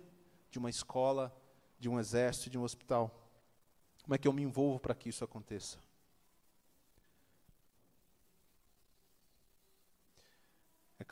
de 0.51 0.59
uma 0.59 0.69
escola, 0.69 1.35
de 1.79 1.89
um 1.89 1.99
exército, 1.99 2.51
de 2.51 2.59
um 2.59 2.63
hospital? 2.63 3.11
Como 4.03 4.15
é 4.15 4.19
que 4.19 4.29
eu 4.29 4.35
me 4.35 4.43
envolvo 4.43 4.79
para 4.79 4.95
que 4.95 5.09
isso 5.09 5.25
aconteça? 5.25 5.79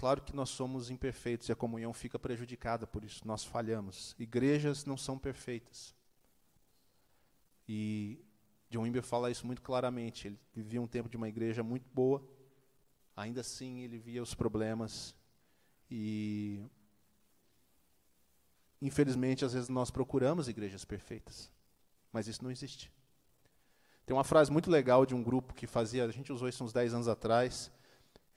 Claro 0.01 0.23
que 0.23 0.35
nós 0.35 0.49
somos 0.49 0.89
imperfeitos 0.89 1.47
e 1.51 1.53
a 1.53 1.55
comunhão 1.55 1.93
fica 1.93 2.19
prejudicada 2.19 2.87
por 2.87 3.05
isso, 3.05 3.21
nós 3.29 3.45
falhamos. 3.45 4.17
Igrejas 4.19 4.87
não 4.87 4.97
são 4.97 5.19
perfeitas. 5.19 5.95
E 7.69 8.19
John 8.71 8.85
Wimber 8.85 9.03
fala 9.03 9.31
isso 9.31 9.47
muito 9.47 9.61
claramente. 9.61 10.29
Ele 10.29 10.39
vivia 10.55 10.81
um 10.81 10.87
tempo 10.87 11.07
de 11.07 11.19
uma 11.19 11.29
igreja 11.29 11.63
muito 11.63 11.87
boa, 11.93 12.27
ainda 13.15 13.43
assim 13.43 13.81
ele 13.81 13.99
via 13.99 14.23
os 14.23 14.35
problemas 14.35 15.15
e 15.91 16.65
infelizmente 18.81 19.45
às 19.45 19.53
vezes 19.53 19.69
nós 19.69 19.91
procuramos 19.91 20.49
igrejas 20.49 20.83
perfeitas, 20.83 21.53
mas 22.11 22.27
isso 22.27 22.43
não 22.43 22.51
existe. 22.51 22.91
Tem 24.07 24.17
uma 24.17 24.25
frase 24.25 24.51
muito 24.51 24.71
legal 24.71 25.05
de 25.05 25.15
um 25.15 25.23
grupo 25.23 25.53
que 25.53 25.67
fazia, 25.67 26.07
a 26.07 26.11
gente 26.11 26.33
usou 26.33 26.49
isso 26.49 26.65
uns 26.65 26.73
10 26.73 26.95
anos 26.95 27.07
atrás, 27.07 27.71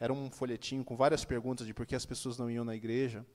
era 0.03 0.11
um 0.11 0.29
folhetinho 0.29 0.83
com 0.83 0.97
várias 0.97 1.23
perguntas 1.23 1.65
de 1.65 1.73
por 1.73 1.85
que 1.85 1.95
as 1.95 2.05
pessoas 2.05 2.37
não 2.37 2.51
iam 2.51 2.65
na 2.65 2.75
igreja. 2.75 3.25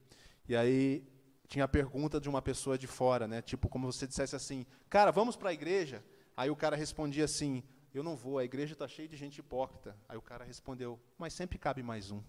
E 0.46 0.54
aí 0.54 1.02
tinha 1.46 1.64
a 1.64 1.68
pergunta 1.68 2.20
de 2.20 2.28
uma 2.28 2.42
pessoa 2.42 2.76
de 2.76 2.86
fora, 2.86 3.26
né? 3.26 3.40
Tipo, 3.40 3.70
como 3.70 3.90
você 3.90 4.06
dissesse 4.06 4.36
assim, 4.36 4.66
cara, 4.90 5.10
vamos 5.10 5.34
para 5.34 5.48
a 5.48 5.52
igreja? 5.54 6.04
Aí 6.36 6.50
o 6.50 6.56
cara 6.56 6.76
respondia 6.76 7.24
assim, 7.24 7.62
eu 7.94 8.02
não 8.02 8.14
vou, 8.14 8.36
a 8.36 8.44
igreja 8.44 8.74
está 8.74 8.86
cheia 8.86 9.08
de 9.08 9.16
gente 9.16 9.38
hipócrita. 9.38 9.96
Aí 10.06 10.18
o 10.18 10.20
cara 10.20 10.44
respondeu, 10.44 11.00
mas 11.16 11.32
sempre 11.32 11.56
cabe 11.56 11.82
mais 11.82 12.10
um. 12.10 12.22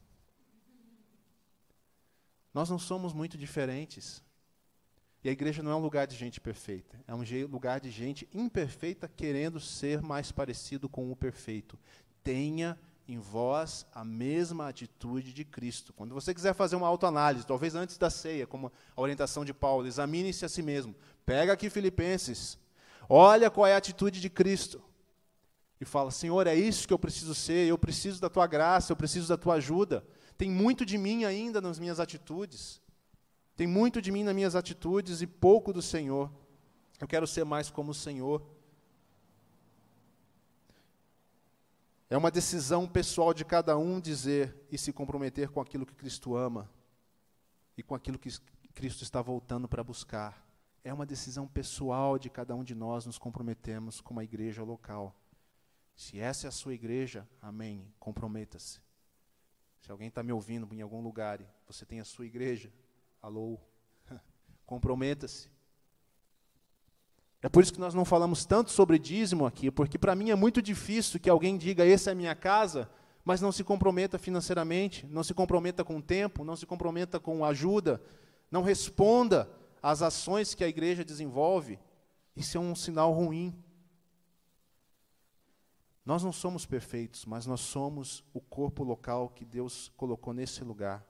Nós 2.53 2.69
não 2.69 2.79
somos 2.79 3.11
muito 3.11 3.37
diferentes. 3.37 4.23
E 5.21 5.27
a 5.27 5.33
igreja 5.33 5.61
não 5.61 5.71
é 5.71 5.75
um 5.75 5.81
lugar 5.81 6.07
de 6.07 6.15
gente 6.15 6.39
perfeita, 6.39 6.97
é 7.05 7.13
um 7.13 7.23
lugar 7.45 7.81
de 7.81 7.91
gente 7.91 8.25
imperfeita 8.33 9.05
querendo 9.05 9.59
ser 9.59 10.01
mais 10.01 10.31
parecido 10.31 10.87
com 10.87 11.11
o 11.11 11.15
perfeito. 11.15 11.77
Tenha 12.23 12.79
em 13.09 13.17
vós 13.17 13.87
a 13.91 14.05
mesma 14.05 14.67
atitude 14.67 15.33
de 15.33 15.43
Cristo. 15.43 15.91
Quando 15.93 16.13
você 16.13 16.31
quiser 16.31 16.53
fazer 16.53 16.75
uma 16.75 16.87
autoanálise, 16.87 17.45
talvez 17.45 17.73
antes 17.73 17.97
da 17.97 18.07
ceia, 18.07 18.45
como 18.45 18.71
a 18.95 19.01
orientação 19.01 19.43
de 19.43 19.51
Paulo, 19.51 19.87
examine-se 19.87 20.45
a 20.45 20.49
si 20.49 20.61
mesmo. 20.61 20.95
Pega 21.25 21.53
aqui 21.53 21.71
Filipenses, 21.71 22.59
olha 23.09 23.49
qual 23.49 23.65
é 23.65 23.73
a 23.73 23.77
atitude 23.77 24.21
de 24.21 24.29
Cristo. 24.29 24.79
E 25.81 25.85
fala: 25.85 26.11
Senhor, 26.11 26.45
é 26.45 26.53
isso 26.53 26.87
que 26.87 26.93
eu 26.93 26.99
preciso 26.99 27.33
ser, 27.33 27.67
eu 27.67 27.79
preciso 27.79 28.21
da 28.21 28.29
tua 28.29 28.45
graça, 28.45 28.91
eu 28.91 28.95
preciso 28.95 29.27
da 29.27 29.37
tua 29.37 29.55
ajuda. 29.55 30.05
Tem 30.37 30.49
muito 30.49 30.85
de 30.85 30.97
mim 30.97 31.25
ainda 31.25 31.59
nas 31.59 31.79
minhas 31.79 31.99
atitudes. 31.99 32.79
Tem 33.55 33.65
muito 33.65 34.01
de 34.01 34.11
mim 34.11 34.23
nas 34.23 34.35
minhas 34.35 34.55
atitudes 34.55 35.21
e 35.23 35.27
pouco 35.27 35.73
do 35.73 35.81
Senhor. 35.81 36.31
Eu 37.01 37.07
quero 37.07 37.25
ser 37.25 37.43
mais 37.43 37.71
como 37.71 37.89
o 37.89 37.95
Senhor. 37.95 38.41
É 42.09 42.17
uma 42.17 42.31
decisão 42.31 42.87
pessoal 42.87 43.35
de 43.35 43.45
cada 43.45 43.77
um 43.77 44.01
dizer 44.01 44.55
e 44.71 44.77
se 44.79 44.91
comprometer 44.91 45.49
com 45.49 45.61
aquilo 45.61 45.85
que 45.85 45.93
Cristo 45.93 46.35
ama 46.35 46.67
e 47.77 47.83
com 47.83 47.93
aquilo 47.93 48.17
que 48.17 48.31
Cristo 48.73 49.03
está 49.03 49.21
voltando 49.21 49.67
para 49.67 49.83
buscar. 49.83 50.43
É 50.83 50.91
uma 50.91 51.05
decisão 51.05 51.47
pessoal 51.47 52.17
de 52.17 52.27
cada 52.27 52.55
um 52.55 52.63
de 52.63 52.73
nós 52.73 53.05
nos 53.05 53.19
comprometemos 53.19 54.01
com 54.01 54.11
uma 54.11 54.23
igreja 54.23 54.63
local. 54.63 55.15
Se 55.95 56.19
essa 56.19 56.47
é 56.47 56.49
a 56.49 56.51
sua 56.51 56.73
igreja, 56.73 57.29
amém, 57.39 57.93
comprometa-se. 57.99 58.81
Se 59.79 59.91
alguém 59.91 60.07
está 60.07 60.23
me 60.23 60.31
ouvindo 60.31 60.67
em 60.73 60.81
algum 60.81 61.01
lugar 61.01 61.39
e 61.41 61.47
você 61.67 61.85
tem 61.85 61.99
a 61.99 62.05
sua 62.05 62.25
igreja, 62.25 62.73
alô, 63.21 63.59
comprometa-se. 64.65 65.47
É 67.41 67.47
por 67.47 67.63
isso 67.63 67.73
que 67.73 67.79
nós 67.79 67.93
não 67.93 68.03
falamos 68.03 68.45
tanto 68.45 68.69
sobre 68.69 68.99
dízimo 68.99 69.45
aqui, 69.45 69.71
porque 69.71 69.97
para 69.97 70.15
mim 70.15 70.29
é 70.29 70.35
muito 70.35 70.61
difícil 70.61 71.19
que 71.19 71.29
alguém 71.29 71.57
diga: 71.57 71.85
essa 71.85 72.09
é 72.09 72.13
a 72.13 72.15
minha 72.15 72.35
casa, 72.35 72.89
mas 73.23 73.39
não 73.39 73.51
se 73.51 73.63
comprometa 73.63 74.17
financeiramente, 74.17 75.07
não 75.07 75.23
se 75.23 75.33
comprometa 75.33 75.83
com 75.83 75.97
o 75.97 76.01
tempo, 76.01 76.43
não 76.43 76.57
se 76.57 76.65
comprometa 76.65 77.19
com 77.19 77.45
ajuda, 77.45 78.01
não 78.51 78.61
responda 78.61 79.49
às 79.81 80.01
ações 80.01 80.53
que 80.53 80.63
a 80.63 80.67
igreja 80.67 81.05
desenvolve. 81.05 81.79
Isso 82.35 82.57
é 82.57 82.59
um 82.59 82.75
sinal 82.75 83.13
ruim. 83.13 83.55
Nós 86.05 86.23
não 86.23 86.33
somos 86.33 86.65
perfeitos, 86.65 87.25
mas 87.25 87.45
nós 87.45 87.61
somos 87.61 88.23
o 88.33 88.41
corpo 88.41 88.83
local 88.83 89.29
que 89.29 89.45
Deus 89.45 89.91
colocou 89.95 90.33
nesse 90.33 90.63
lugar. 90.63 91.05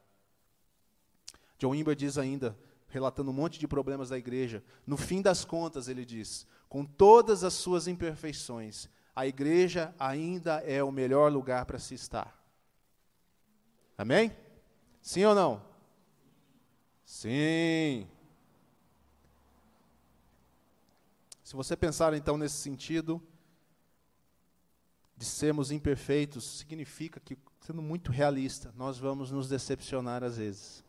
John 1.57 1.69
Wimber 1.71 1.95
diz 1.95 2.17
ainda 2.17 2.57
relatando 2.89 3.31
um 3.31 3.33
monte 3.33 3.59
de 3.59 3.67
problemas 3.67 4.09
da 4.09 4.17
igreja. 4.17 4.63
No 4.85 4.97
fim 4.97 5.21
das 5.21 5.45
contas, 5.45 5.87
ele 5.87 6.05
diz: 6.05 6.45
com 6.67 6.85
todas 6.85 7.43
as 7.43 7.53
suas 7.53 7.87
imperfeições, 7.87 8.89
a 9.15 9.25
igreja 9.25 9.93
ainda 9.99 10.57
é 10.61 10.83
o 10.83 10.91
melhor 10.91 11.31
lugar 11.31 11.65
para 11.65 11.79
se 11.79 11.93
estar. 11.93 12.37
Amém? 13.97 14.35
Sim 15.01 15.25
ou 15.25 15.35
não? 15.35 15.61
Sim. 17.03 18.07
Se 21.43 21.55
você 21.55 21.75
pensar 21.75 22.13
então 22.13 22.37
nesse 22.37 22.57
sentido, 22.57 23.21
de 25.17 25.25
sermos 25.25 25.69
imperfeitos, 25.69 26.45
significa 26.45 27.19
que, 27.19 27.37
sendo 27.59 27.81
muito 27.81 28.09
realista, 28.09 28.73
nós 28.77 28.97
vamos 28.97 29.31
nos 29.31 29.49
decepcionar 29.49 30.23
às 30.23 30.37
vezes. 30.37 30.81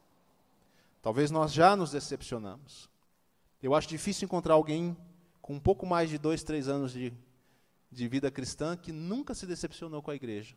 Talvez 1.03 1.31
nós 1.31 1.53
já 1.53 1.75
nos 1.77 1.93
decepcionamos. 1.93 2.91
Eu 3.63 3.75
acho 3.75 3.89
difícil 3.89 4.27
encontrar 4.27 4.55
alguém 4.55 4.97
com 5.41 5.55
um 5.55 5.61
pouco 5.61 5.87
mais 5.87 6.11
de 6.11 6.19
dois, 6.19 6.43
três 6.43 6.69
anos 6.69 6.93
de, 6.93 7.13
de 7.91 8.09
vida 8.09 8.31
cristã 8.31 8.77
que 8.77 8.93
nunca 8.93 9.35
se 9.35 9.47
decepcionou 9.47 10.03
com 10.03 10.11
a 10.11 10.15
igreja, 10.15 10.57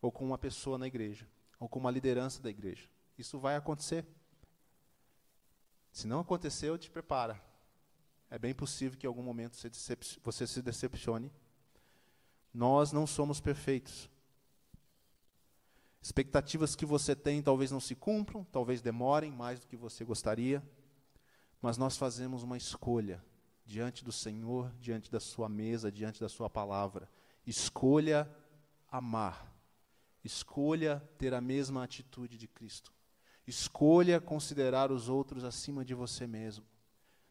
ou 0.00 0.12
com 0.12 0.24
uma 0.24 0.38
pessoa 0.38 0.78
na 0.78 0.86
igreja, 0.86 1.26
ou 1.58 1.68
com 1.68 1.78
uma 1.78 1.90
liderança 1.90 2.42
da 2.42 2.50
igreja. 2.50 2.88
Isso 3.16 3.38
vai 3.38 3.56
acontecer. 3.56 4.06
Se 5.90 6.06
não 6.06 6.20
aconteceu, 6.20 6.78
te 6.78 6.90
prepara. 6.90 7.42
É 8.30 8.38
bem 8.38 8.54
possível 8.54 8.98
que 8.98 9.06
em 9.06 9.08
algum 9.08 9.22
momento 9.22 9.56
você 9.56 10.46
se 10.46 10.62
decepcione 10.62 11.32
nós 12.52 12.92
não 12.92 13.06
somos 13.06 13.40
perfeitos. 13.40 14.10
Expectativas 16.00 16.76
que 16.76 16.86
você 16.86 17.14
tem 17.14 17.42
talvez 17.42 17.70
não 17.70 17.80
se 17.80 17.94
cumpram, 17.94 18.44
talvez 18.44 18.80
demorem 18.80 19.32
mais 19.32 19.60
do 19.60 19.66
que 19.66 19.76
você 19.76 20.04
gostaria, 20.04 20.62
mas 21.60 21.76
nós 21.76 21.96
fazemos 21.96 22.42
uma 22.42 22.56
escolha 22.56 23.24
diante 23.66 24.04
do 24.04 24.12
Senhor, 24.12 24.72
diante 24.80 25.10
da 25.10 25.20
Sua 25.20 25.48
mesa, 25.48 25.90
diante 25.90 26.20
da 26.20 26.28
Sua 26.28 26.48
palavra. 26.48 27.10
Escolha 27.46 28.30
amar. 28.88 29.52
Escolha 30.24 31.02
ter 31.18 31.34
a 31.34 31.40
mesma 31.40 31.82
atitude 31.82 32.38
de 32.38 32.46
Cristo. 32.46 32.92
Escolha 33.46 34.20
considerar 34.20 34.92
os 34.92 35.08
outros 35.08 35.42
acima 35.42 35.84
de 35.84 35.94
você 35.94 36.26
mesmo. 36.26 36.64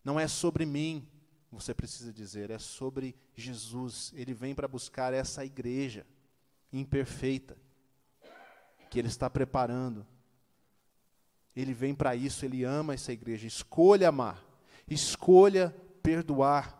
Não 0.03 0.19
é 0.19 0.27
sobre 0.27 0.65
mim, 0.65 1.07
você 1.51 1.73
precisa 1.73 2.11
dizer, 2.11 2.49
é 2.49 2.59
sobre 2.59 3.15
Jesus. 3.35 4.11
Ele 4.15 4.33
vem 4.33 4.53
para 4.53 4.67
buscar 4.67 5.13
essa 5.13 5.45
igreja 5.45 6.05
imperfeita 6.71 7.57
que 8.89 8.99
ele 8.99 9.07
está 9.07 9.29
preparando. 9.29 10.05
Ele 11.55 11.73
vem 11.73 11.95
para 11.95 12.15
isso, 12.15 12.45
ele 12.45 12.63
ama 12.63 12.93
essa 12.93 13.11
igreja. 13.11 13.47
Escolha 13.47 14.09
amar, 14.09 14.43
escolha 14.87 15.75
perdoar. 16.03 16.75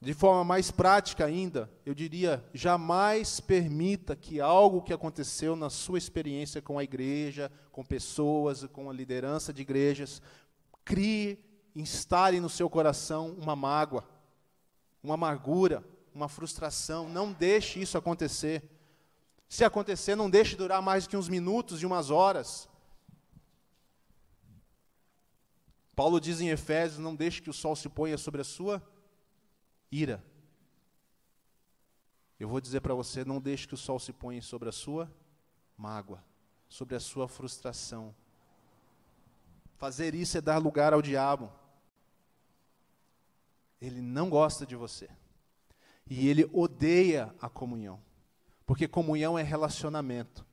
De 0.00 0.14
forma 0.14 0.44
mais 0.44 0.70
prática 0.70 1.24
ainda, 1.24 1.70
eu 1.84 1.92
diria: 1.94 2.44
jamais 2.54 3.40
permita 3.40 4.14
que 4.14 4.40
algo 4.40 4.80
que 4.80 4.92
aconteceu 4.92 5.56
na 5.56 5.68
sua 5.68 5.98
experiência 5.98 6.62
com 6.62 6.78
a 6.78 6.84
igreja, 6.84 7.50
com 7.72 7.84
pessoas, 7.84 8.64
com 8.66 8.88
a 8.88 8.92
liderança 8.92 9.52
de 9.52 9.62
igrejas, 9.62 10.22
crie 10.84 11.38
instale 11.74 12.40
no 12.40 12.48
seu 12.48 12.70
coração 12.70 13.36
uma 13.38 13.54
mágoa, 13.54 14.08
uma 15.02 15.14
amargura, 15.14 15.84
uma 16.14 16.28
frustração. 16.28 17.08
Não 17.08 17.32
deixe 17.32 17.80
isso 17.80 17.98
acontecer. 17.98 18.77
Se 19.48 19.64
acontecer, 19.64 20.14
não 20.14 20.28
deixe 20.28 20.56
durar 20.56 20.82
mais 20.82 21.06
que 21.06 21.16
uns 21.16 21.28
minutos 21.28 21.80
e 21.80 21.86
umas 21.86 22.10
horas. 22.10 22.68
Paulo 25.96 26.20
diz 26.20 26.40
em 26.40 26.50
Efésios: 26.50 27.00
não 27.00 27.16
deixe 27.16 27.40
que 27.40 27.50
o 27.50 27.54
sol 27.54 27.74
se 27.74 27.88
ponha 27.88 28.18
sobre 28.18 28.40
a 28.42 28.44
sua 28.44 28.82
ira. 29.90 30.22
Eu 32.38 32.48
vou 32.48 32.60
dizer 32.60 32.80
para 32.80 32.94
você: 32.94 33.24
não 33.24 33.40
deixe 33.40 33.66
que 33.66 33.74
o 33.74 33.78
sol 33.78 33.98
se 33.98 34.12
ponha 34.12 34.42
sobre 34.42 34.68
a 34.68 34.72
sua 34.72 35.10
mágoa, 35.76 36.22
sobre 36.68 36.94
a 36.94 37.00
sua 37.00 37.26
frustração. 37.26 38.14
Fazer 39.76 40.14
isso 40.14 40.36
é 40.36 40.40
dar 40.40 40.58
lugar 40.58 40.92
ao 40.92 41.00
diabo. 41.00 41.50
Ele 43.80 44.00
não 44.00 44.28
gosta 44.28 44.66
de 44.66 44.76
você. 44.76 45.08
E 46.06 46.28
ele 46.28 46.48
odeia 46.52 47.34
a 47.40 47.48
comunhão. 47.48 48.00
Porque 48.68 48.86
comunhão 48.86 49.38
é 49.38 49.42
relacionamento. 49.42 50.44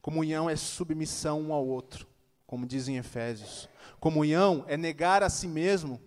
Comunhão 0.00 0.48
é 0.48 0.56
submissão 0.56 1.42
um 1.42 1.52
ao 1.52 1.66
outro, 1.66 2.08
como 2.46 2.66
dizem 2.66 2.96
Efésios. 2.96 3.68
Comunhão 4.00 4.64
é 4.66 4.74
negar 4.74 5.22
a 5.22 5.28
si 5.28 5.46
mesmo 5.46 6.00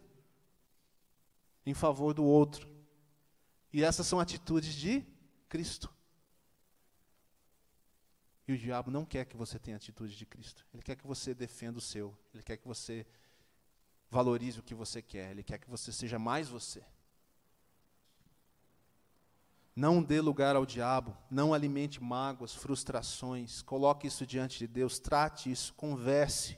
em 1.64 1.76
favor 1.76 2.16
do 2.16 2.26
outro. 2.26 2.68
E 3.72 3.84
essas 3.84 4.08
são 4.08 4.20
atitudes 4.20 4.74
de 4.74 5.06
Cristo. 5.48 5.94
E 8.48 8.54
o 8.54 8.58
diabo 8.58 8.90
não 8.90 9.06
quer 9.06 9.26
que 9.26 9.38
você 9.38 9.60
tenha 9.60 9.78
atitude 9.78 10.18
de 10.18 10.26
Cristo. 10.26 10.66
Ele 10.74 10.82
quer 10.82 10.96
que 10.96 11.06
você 11.06 11.32
defenda 11.32 11.78
o 11.78 11.82
seu. 11.82 12.18
Ele 12.34 12.42
quer 12.42 12.58
que 12.58 12.68
você 12.68 13.06
valorize 14.10 14.60
o 14.60 14.64
que 14.64 14.74
você 14.74 15.00
quer, 15.00 15.30
Ele 15.30 15.44
quer 15.44 15.60
que 15.60 15.70
você 15.70 15.92
seja 15.92 16.18
mais 16.18 16.50
você. 16.50 16.84
Não 19.76 20.04
dê 20.04 20.20
lugar 20.20 20.56
ao 20.56 20.66
diabo, 20.66 21.18
não 21.30 21.54
alimente 21.54 22.04
mágoas, 22.04 22.54
frustrações, 22.54 23.62
coloque 23.62 24.06
isso 24.08 24.26
diante 24.26 24.60
de 24.60 24.68
Deus, 24.68 25.00
trate 25.00 25.50
isso, 25.50 25.74
converse. 25.74 26.58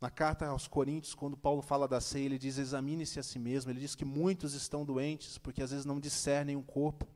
Na 0.00 0.10
carta 0.10 0.48
aos 0.48 0.66
Coríntios, 0.66 1.14
quando 1.14 1.36
Paulo 1.36 1.62
fala 1.62 1.86
da 1.86 2.00
ceia, 2.00 2.24
ele 2.24 2.36
diz: 2.36 2.58
examine-se 2.58 3.20
a 3.20 3.22
si 3.22 3.38
mesmo. 3.38 3.70
Ele 3.70 3.78
diz 3.78 3.94
que 3.94 4.04
muitos 4.04 4.52
estão 4.52 4.84
doentes 4.84 5.38
porque 5.38 5.62
às 5.62 5.70
vezes 5.70 5.86
não 5.86 6.00
discernem 6.00 6.56
o 6.56 6.62
corpo. 6.62 7.06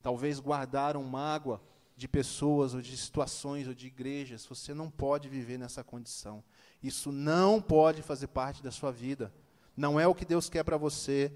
Talvez 0.00 0.38
guardaram 0.38 1.02
mágoa 1.02 1.60
de 1.96 2.06
pessoas, 2.06 2.74
ou 2.74 2.80
de 2.80 2.96
situações, 2.96 3.66
ou 3.66 3.74
de 3.74 3.88
igrejas. 3.88 4.46
Você 4.46 4.72
não 4.72 4.88
pode 4.88 5.28
viver 5.28 5.58
nessa 5.58 5.82
condição. 5.82 6.44
Isso 6.80 7.10
não 7.10 7.60
pode 7.60 8.02
fazer 8.02 8.28
parte 8.28 8.62
da 8.62 8.70
sua 8.70 8.92
vida. 8.92 9.34
Não 9.76 9.98
é 9.98 10.06
o 10.06 10.14
que 10.14 10.24
Deus 10.24 10.48
quer 10.48 10.64
para 10.64 10.76
você, 10.76 11.32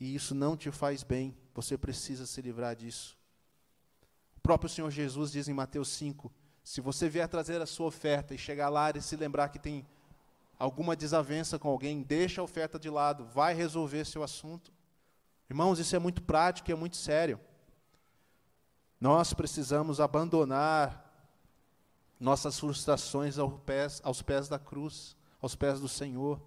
e 0.00 0.14
isso 0.14 0.34
não 0.34 0.56
te 0.56 0.70
faz 0.70 1.02
bem. 1.02 1.36
Você 1.54 1.76
precisa 1.76 2.26
se 2.26 2.40
livrar 2.42 2.74
disso. 2.74 3.16
O 4.36 4.40
próprio 4.40 4.68
Senhor 4.68 4.90
Jesus 4.90 5.32
diz 5.32 5.48
em 5.48 5.54
Mateus 5.54 5.88
5: 5.88 6.32
se 6.64 6.80
você 6.80 7.10
vier 7.10 7.28
trazer 7.28 7.60
a 7.60 7.66
sua 7.66 7.86
oferta 7.86 8.34
e 8.34 8.38
chegar 8.38 8.70
lá 8.70 8.90
e 8.90 9.02
se 9.02 9.16
lembrar 9.16 9.50
que 9.50 9.58
tem 9.58 9.86
alguma 10.58 10.96
desavença 10.96 11.58
com 11.58 11.68
alguém, 11.68 12.02
deixa 12.02 12.40
a 12.40 12.44
oferta 12.44 12.78
de 12.78 12.88
lado, 12.88 13.26
vai 13.26 13.52
resolver 13.52 14.06
seu 14.06 14.22
assunto. 14.22 14.72
Irmãos, 15.48 15.78
isso 15.78 15.94
é 15.94 15.98
muito 15.98 16.22
prático 16.22 16.70
e 16.70 16.72
é 16.72 16.76
muito 16.76 16.96
sério. 16.96 17.38
Nós 18.98 19.34
precisamos 19.34 20.00
abandonar 20.00 21.04
nossas 22.18 22.58
frustrações 22.58 23.38
aos 23.38 23.60
pés, 23.60 24.00
aos 24.02 24.22
pés 24.22 24.48
da 24.48 24.58
cruz, 24.58 25.14
aos 25.42 25.54
pés 25.54 25.78
do 25.80 25.88
Senhor. 25.88 26.40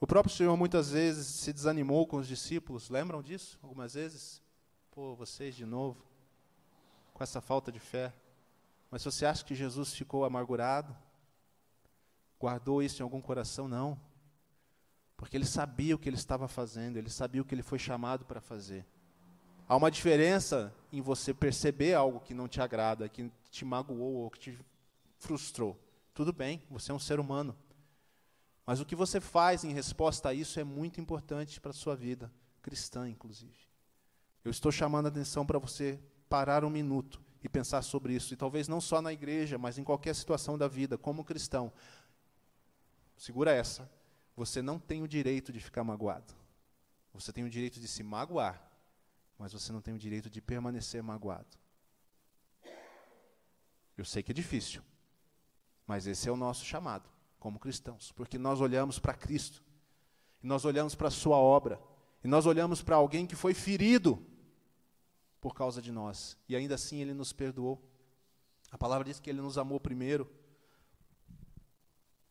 O 0.00 0.06
próprio 0.06 0.32
Senhor 0.32 0.56
muitas 0.56 0.90
vezes 0.90 1.26
se 1.26 1.52
desanimou 1.52 2.06
com 2.06 2.18
os 2.18 2.28
discípulos, 2.28 2.88
lembram 2.88 3.20
disso? 3.20 3.58
Algumas 3.62 3.94
vezes? 3.94 4.40
Pô, 4.92 5.16
vocês 5.16 5.56
de 5.56 5.66
novo, 5.66 6.04
com 7.12 7.24
essa 7.24 7.40
falta 7.40 7.72
de 7.72 7.80
fé. 7.80 8.12
Mas 8.90 9.02
você 9.02 9.26
acha 9.26 9.44
que 9.44 9.56
Jesus 9.56 9.92
ficou 9.92 10.24
amargurado? 10.24 10.96
Guardou 12.38 12.80
isso 12.80 13.02
em 13.02 13.04
algum 13.04 13.20
coração? 13.20 13.66
Não. 13.66 13.98
Porque 15.16 15.36
ele 15.36 15.44
sabia 15.44 15.96
o 15.96 15.98
que 15.98 16.08
ele 16.08 16.16
estava 16.16 16.46
fazendo, 16.46 16.96
ele 16.96 17.10
sabia 17.10 17.42
o 17.42 17.44
que 17.44 17.52
ele 17.52 17.62
foi 17.62 17.78
chamado 17.78 18.24
para 18.24 18.40
fazer. 18.40 18.86
Há 19.68 19.76
uma 19.76 19.90
diferença 19.90 20.72
em 20.92 21.00
você 21.00 21.34
perceber 21.34 21.94
algo 21.94 22.20
que 22.20 22.32
não 22.32 22.46
te 22.46 22.60
agrada, 22.60 23.08
que 23.08 23.30
te 23.50 23.64
magoou 23.64 24.14
ou 24.14 24.30
que 24.30 24.38
te 24.38 24.58
frustrou. 25.18 25.76
Tudo 26.14 26.32
bem, 26.32 26.62
você 26.70 26.92
é 26.92 26.94
um 26.94 27.00
ser 27.00 27.18
humano. 27.18 27.54
Mas 28.68 28.80
o 28.80 28.84
que 28.84 28.94
você 28.94 29.18
faz 29.18 29.64
em 29.64 29.72
resposta 29.72 30.28
a 30.28 30.34
isso 30.34 30.60
é 30.60 30.62
muito 30.62 31.00
importante 31.00 31.58
para 31.58 31.70
a 31.70 31.72
sua 31.72 31.96
vida 31.96 32.30
cristã, 32.60 33.08
inclusive. 33.08 33.56
Eu 34.44 34.50
estou 34.50 34.70
chamando 34.70 35.06
a 35.06 35.08
atenção 35.08 35.46
para 35.46 35.58
você 35.58 35.98
parar 36.28 36.62
um 36.62 36.68
minuto 36.68 37.18
e 37.42 37.48
pensar 37.48 37.80
sobre 37.80 38.12
isso. 38.12 38.34
E 38.34 38.36
talvez 38.36 38.68
não 38.68 38.78
só 38.78 39.00
na 39.00 39.10
igreja, 39.10 39.56
mas 39.56 39.78
em 39.78 39.84
qualquer 39.84 40.14
situação 40.14 40.58
da 40.58 40.68
vida, 40.68 40.98
como 40.98 41.24
cristão. 41.24 41.72
Segura 43.16 43.52
essa. 43.52 43.90
Você 44.36 44.60
não 44.60 44.78
tem 44.78 45.02
o 45.02 45.08
direito 45.08 45.50
de 45.50 45.60
ficar 45.60 45.82
magoado. 45.82 46.34
Você 47.14 47.32
tem 47.32 47.44
o 47.44 47.48
direito 47.48 47.80
de 47.80 47.88
se 47.88 48.02
magoar, 48.02 48.70
mas 49.38 49.54
você 49.54 49.72
não 49.72 49.80
tem 49.80 49.94
o 49.94 49.98
direito 49.98 50.28
de 50.28 50.42
permanecer 50.42 51.02
magoado. 51.02 51.56
Eu 53.96 54.04
sei 54.04 54.22
que 54.22 54.32
é 54.32 54.34
difícil, 54.34 54.82
mas 55.86 56.06
esse 56.06 56.28
é 56.28 56.30
o 56.30 56.36
nosso 56.36 56.66
chamado 56.66 57.16
como 57.38 57.58
cristãos, 57.58 58.12
porque 58.12 58.38
nós 58.38 58.60
olhamos 58.60 58.98
para 58.98 59.14
Cristo, 59.14 59.62
nós 60.42 60.64
olhamos 60.64 60.94
para 60.94 61.08
a 61.08 61.10
Sua 61.10 61.36
obra, 61.36 61.80
e 62.22 62.28
nós 62.28 62.46
olhamos 62.46 62.82
para 62.82 62.96
alguém 62.96 63.26
que 63.26 63.36
foi 63.36 63.54
ferido 63.54 64.20
por 65.40 65.54
causa 65.54 65.80
de 65.80 65.92
nós. 65.92 66.36
E 66.48 66.56
ainda 66.56 66.74
assim 66.74 67.00
ele 67.00 67.14
nos 67.14 67.32
perdoou. 67.32 67.80
A 68.70 68.76
palavra 68.78 69.04
diz 69.04 69.20
que 69.20 69.30
ele 69.30 69.40
nos 69.40 69.56
amou 69.56 69.78
primeiro. 69.78 70.28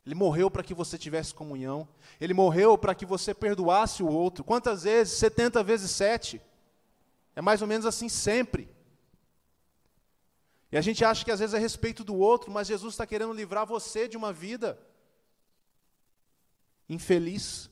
Ele 0.06 0.16
morreu 0.16 0.52
para 0.52 0.64
que 0.64 0.74
você 0.74 0.98
tivesse 0.98 1.34
comunhão. 1.34 1.88
Ele 2.20 2.34
morreu 2.34 2.78
para 2.78 2.96
que 2.96 3.06
você 3.06 3.34
perdoasse 3.34 4.04
o 4.04 4.08
outro. 4.08 4.44
Quantas 4.44 4.84
vezes? 4.84 5.18
70 5.18 5.64
vezes 5.64 5.92
7. 5.92 6.42
É 7.36 7.42
mais 7.42 7.62
ou 7.62 7.68
menos 7.68 7.86
assim 7.86 8.10
sempre. 8.10 8.70
E 10.72 10.78
a 10.78 10.82
gente 10.82 11.04
acha 11.04 11.24
que 11.24 11.32
às 11.32 11.40
vezes 11.40 11.54
é 11.54 11.60
respeito 11.60 12.04
do 12.04 12.16
outro, 12.16 12.52
mas 12.52 12.68
Jesus 12.68 12.94
está 12.94 13.06
querendo 13.06 13.34
livrar 13.34 13.66
você 13.66 14.08
de 14.08 14.18
uma 14.18 14.34
vida 14.34 14.78
infeliz. 16.90 17.70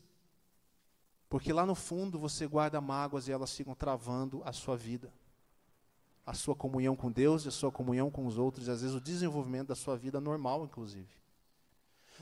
Porque 1.29 1.51
lá 1.51 1.65
no 1.65 1.75
fundo 1.75 2.19
você 2.19 2.47
guarda 2.47 2.79
mágoas 2.79 3.27
e 3.27 3.31
elas 3.31 3.55
ficam 3.55 3.75
travando 3.75 4.41
a 4.45 4.53
sua 4.53 4.77
vida. 4.77 5.11
A 6.25 6.33
sua 6.33 6.55
comunhão 6.55 6.95
com 6.95 7.11
Deus 7.11 7.45
e 7.45 7.49
a 7.49 7.51
sua 7.51 7.71
comunhão 7.71 8.09
com 8.09 8.25
os 8.25 8.37
outros, 8.37 8.67
e 8.67 8.71
às 8.71 8.81
vezes 8.81 8.95
o 8.95 9.01
desenvolvimento 9.01 9.67
da 9.67 9.75
sua 9.75 9.95
vida 9.95 10.19
normal, 10.19 10.63
inclusive. 10.63 11.07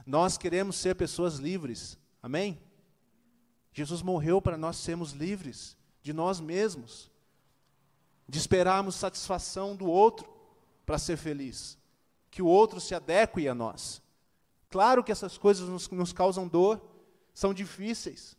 Nós 0.06 0.38
queremos 0.38 0.76
ser 0.76 0.96
pessoas 0.96 1.38
livres, 1.38 1.98
amém? 2.22 2.60
Jesus 3.72 4.02
morreu 4.02 4.42
para 4.42 4.58
nós 4.58 4.78
sermos 4.78 5.12
livres 5.12 5.78
de 6.02 6.12
nós 6.12 6.40
mesmos, 6.40 7.10
de 8.28 8.38
esperarmos 8.38 8.96
satisfação 8.96 9.76
do 9.76 9.86
outro 9.86 10.32
para 10.86 10.98
ser 10.98 11.18
feliz, 11.18 11.78
que 12.30 12.42
o 12.42 12.48
outro 12.48 12.80
se 12.80 12.94
adeque 12.94 13.48
a 13.48 13.56
nós. 13.56 14.02
Claro 14.74 15.04
que 15.04 15.12
essas 15.12 15.38
coisas 15.38 15.70
nos, 15.70 15.88
nos 15.92 16.12
causam 16.12 16.48
dor, 16.48 16.82
são 17.32 17.54
difíceis, 17.54 18.36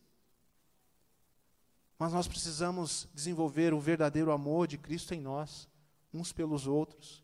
mas 1.96 2.12
nós 2.12 2.26
precisamos 2.26 3.08
desenvolver 3.14 3.72
o 3.72 3.78
verdadeiro 3.78 4.32
amor 4.32 4.66
de 4.66 4.76
Cristo 4.76 5.14
em 5.14 5.20
nós, 5.20 5.68
uns 6.12 6.32
pelos 6.32 6.66
outros, 6.66 7.22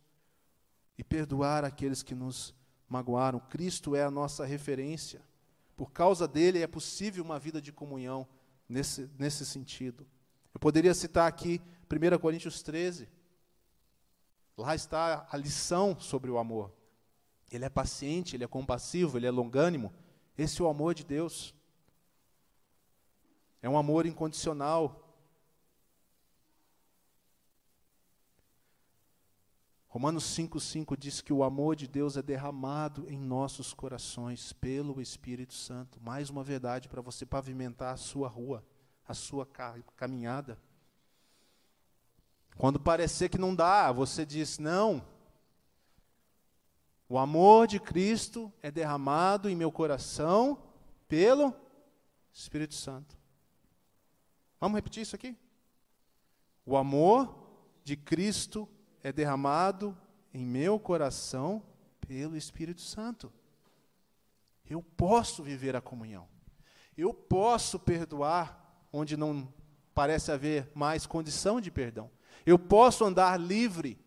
e 0.96 1.02
perdoar 1.02 1.64
aqueles 1.64 2.04
que 2.04 2.14
nos 2.14 2.54
magoaram. 2.88 3.40
Cristo 3.40 3.96
é 3.96 4.04
a 4.04 4.12
nossa 4.12 4.44
referência. 4.44 5.20
Por 5.76 5.90
causa 5.90 6.28
dele 6.28 6.60
é 6.60 6.68
possível 6.68 7.24
uma 7.24 7.40
vida 7.40 7.60
de 7.60 7.72
comunhão 7.72 8.28
nesse, 8.68 9.10
nesse 9.18 9.44
sentido. 9.44 10.06
Eu 10.54 10.60
poderia 10.60 10.94
citar 10.94 11.26
aqui 11.26 11.60
1 11.90 12.16
Coríntios 12.20 12.62
13. 12.62 13.08
Lá 14.56 14.72
está 14.76 15.26
a 15.28 15.36
lição 15.36 15.98
sobre 15.98 16.30
o 16.30 16.38
amor. 16.38 16.78
Ele 17.50 17.64
é 17.64 17.68
paciente, 17.68 18.36
ele 18.36 18.44
é 18.44 18.48
compassivo, 18.48 19.18
ele 19.18 19.26
é 19.26 19.30
longânimo. 19.30 19.92
Esse 20.38 20.60
é 20.60 20.64
o 20.64 20.68
amor 20.68 20.94
de 20.94 21.04
Deus. 21.04 21.54
É 23.60 23.68
um 23.68 23.76
amor 23.76 24.06
incondicional. 24.06 25.06
Romanos 29.88 30.24
5,5 30.38 30.96
diz 30.96 31.20
que 31.20 31.32
o 31.32 31.42
amor 31.42 31.74
de 31.74 31.88
Deus 31.88 32.16
é 32.16 32.22
derramado 32.22 33.10
em 33.10 33.18
nossos 33.18 33.74
corações 33.74 34.52
pelo 34.52 35.00
Espírito 35.00 35.52
Santo. 35.52 36.00
Mais 36.00 36.30
uma 36.30 36.44
verdade 36.44 36.88
para 36.88 37.02
você 37.02 37.26
pavimentar 37.26 37.92
a 37.92 37.96
sua 37.96 38.28
rua, 38.28 38.64
a 39.06 39.14
sua 39.14 39.44
caminhada. 39.96 40.56
Quando 42.56 42.78
parecer 42.78 43.28
que 43.28 43.36
não 43.36 43.52
dá, 43.52 43.90
você 43.90 44.24
diz: 44.24 44.58
não. 44.60 45.04
O 47.10 47.18
amor 47.18 47.66
de 47.66 47.80
Cristo 47.80 48.52
é 48.62 48.70
derramado 48.70 49.48
em 49.48 49.56
meu 49.56 49.72
coração 49.72 50.62
pelo 51.08 51.52
Espírito 52.32 52.74
Santo. 52.74 53.18
Vamos 54.60 54.76
repetir 54.76 55.02
isso 55.02 55.16
aqui? 55.16 55.36
O 56.64 56.76
amor 56.76 57.36
de 57.82 57.96
Cristo 57.96 58.68
é 59.02 59.10
derramado 59.12 59.98
em 60.32 60.46
meu 60.46 60.78
coração 60.78 61.64
pelo 62.00 62.36
Espírito 62.36 62.80
Santo. 62.80 63.32
Eu 64.64 64.80
posso 64.80 65.42
viver 65.42 65.74
a 65.74 65.80
comunhão. 65.80 66.28
Eu 66.96 67.12
posso 67.12 67.80
perdoar 67.80 68.86
onde 68.92 69.16
não 69.16 69.52
parece 69.92 70.30
haver 70.30 70.70
mais 70.76 71.06
condição 71.06 71.60
de 71.60 71.72
perdão. 71.72 72.08
Eu 72.46 72.56
posso 72.56 73.04
andar 73.04 73.36
livre 73.36 73.98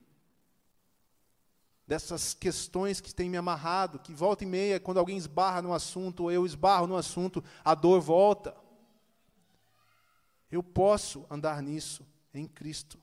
dessas 1.85 2.33
questões 2.33 3.01
que 3.01 3.13
têm 3.13 3.29
me 3.29 3.37
amarrado, 3.37 3.99
que 3.99 4.13
volta 4.13 4.43
e 4.43 4.47
meia, 4.47 4.79
quando 4.79 4.99
alguém 4.99 5.17
esbarra 5.17 5.61
no 5.61 5.73
assunto, 5.73 6.23
ou 6.23 6.31
eu 6.31 6.45
esbarro 6.45 6.87
no 6.87 6.95
assunto, 6.95 7.43
a 7.63 7.75
dor 7.75 7.99
volta. 7.99 8.55
Eu 10.49 10.63
posso 10.63 11.25
andar 11.29 11.61
nisso 11.61 12.05
em 12.33 12.47
Cristo. 12.47 12.97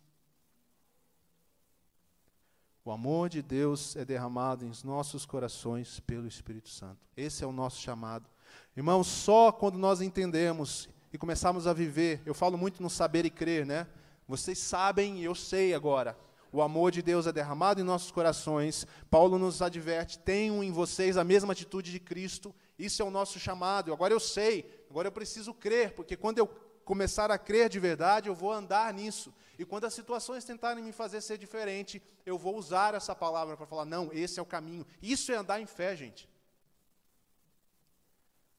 O 2.85 2.91
amor 2.91 3.29
de 3.29 3.43
Deus 3.43 3.95
é 3.95 4.05
derramado 4.05 4.65
em 4.65 4.73
nossos 4.85 5.27
corações 5.27 6.01
pelo 6.01 6.27
Espírito 6.27 6.71
Santo. 6.71 7.07
Esse 7.17 7.45
é 7.45 7.47
o 7.47 7.53
nosso 7.53 7.81
chamado. 7.81 8.29
Irmãos, 8.77 9.07
só 9.07 9.53
quando 9.53 9.79
nós 9.79 10.01
entendemos 10.01 10.89
e 11.13 11.19
começarmos 11.19 11.67
a 11.67 11.73
viver, 11.73 12.23
eu 12.25 12.35
falo 12.35 12.57
muito 12.57 12.83
no 12.83 12.89
saber 12.89 13.27
e 13.27 13.31
crer, 13.31 13.67
né? 13.67 13.87
Vocês 14.27 14.59
sabem 14.59 15.21
eu 15.21 15.35
sei 15.35 15.75
agora. 15.75 16.17
O 16.53 16.61
amor 16.61 16.91
de 16.91 17.01
Deus 17.01 17.27
é 17.27 17.33
derramado 17.33 17.81
em 17.81 17.85
nossos 17.85 18.11
corações. 18.11 18.87
Paulo 19.09 19.39
nos 19.39 19.63
adverte: 19.63 20.19
tenham 20.19 20.65
em 20.65 20.73
vocês 20.73 21.17
a 21.17 21.25
mesma 21.25 21.53
atitude 21.53 21.93
de 21.93 22.01
Cristo. 22.01 22.55
Isso 22.79 23.01
é 23.03 23.05
o 23.05 23.11
nosso 23.11 23.39
chamado. 23.39 23.93
Agora 23.93 24.13
eu 24.13 24.21
sei, 24.21 24.85
agora 24.91 25.07
eu 25.09 25.13
preciso 25.13 25.55
crer, 25.55 25.93
porque 25.93 26.17
quando 26.17 26.39
eu 26.39 26.47
começar 26.85 27.31
a 27.31 27.39
crer 27.39 27.69
de 27.69 27.79
verdade, 27.79 28.29
eu 28.29 28.35
vou 28.35 28.51
andar 28.51 28.93
nisso. 28.93 29.33
E 29.57 29.65
quando 29.65 29.85
as 29.85 29.95
situações 29.95 30.45
tentarem 30.45 30.83
me 30.83 30.91
fazer 30.91 31.21
ser 31.21 31.39
diferente, 31.39 32.03
eu 32.27 32.37
vou 32.37 32.57
usar 32.57 32.95
essa 32.95 33.15
palavra 33.15 33.57
para 33.57 33.67
falar: 33.67 33.85
não, 33.85 34.11
esse 34.13 34.41
é 34.41 34.43
o 34.43 34.47
caminho. 34.47 34.85
Isso 35.01 35.31
é 35.31 35.37
andar 35.37 35.61
em 35.61 35.67
fé, 35.67 35.95
gente. 35.95 36.29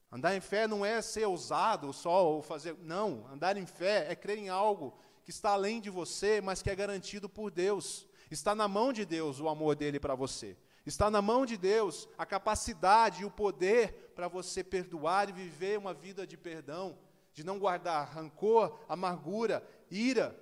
Andar 0.09 0.35
em 0.35 0.41
fé 0.41 0.67
não 0.67 0.85
é 0.85 1.01
ser 1.01 1.25
ousado 1.25 1.91
só 1.91 2.25
ou 2.25 2.41
fazer. 2.41 2.75
Não, 2.79 3.27
andar 3.31 3.57
em 3.57 3.65
fé 3.65 4.05
é 4.09 4.15
crer 4.15 4.37
em 4.37 4.49
algo 4.49 4.97
que 5.31 5.35
está 5.35 5.51
além 5.51 5.79
de 5.79 5.89
você, 5.89 6.41
mas 6.41 6.61
que 6.61 6.69
é 6.69 6.75
garantido 6.75 7.29
por 7.29 7.49
Deus. 7.49 8.05
Está 8.29 8.53
na 8.53 8.67
mão 8.67 8.91
de 8.91 9.05
Deus 9.05 9.39
o 9.39 9.47
amor 9.47 9.77
dele 9.77 9.97
para 9.97 10.13
você. 10.13 10.57
Está 10.85 11.09
na 11.09 11.21
mão 11.21 11.45
de 11.45 11.55
Deus 11.55 12.09
a 12.17 12.25
capacidade 12.25 13.21
e 13.21 13.25
o 13.25 13.31
poder 13.31 14.11
para 14.13 14.27
você 14.27 14.61
perdoar 14.61 15.29
e 15.29 15.31
viver 15.31 15.79
uma 15.79 15.93
vida 15.93 16.27
de 16.27 16.35
perdão 16.35 16.97
de 17.33 17.45
não 17.45 17.57
guardar 17.57 18.09
rancor, 18.09 18.77
amargura, 18.89 19.65
ira 19.89 20.37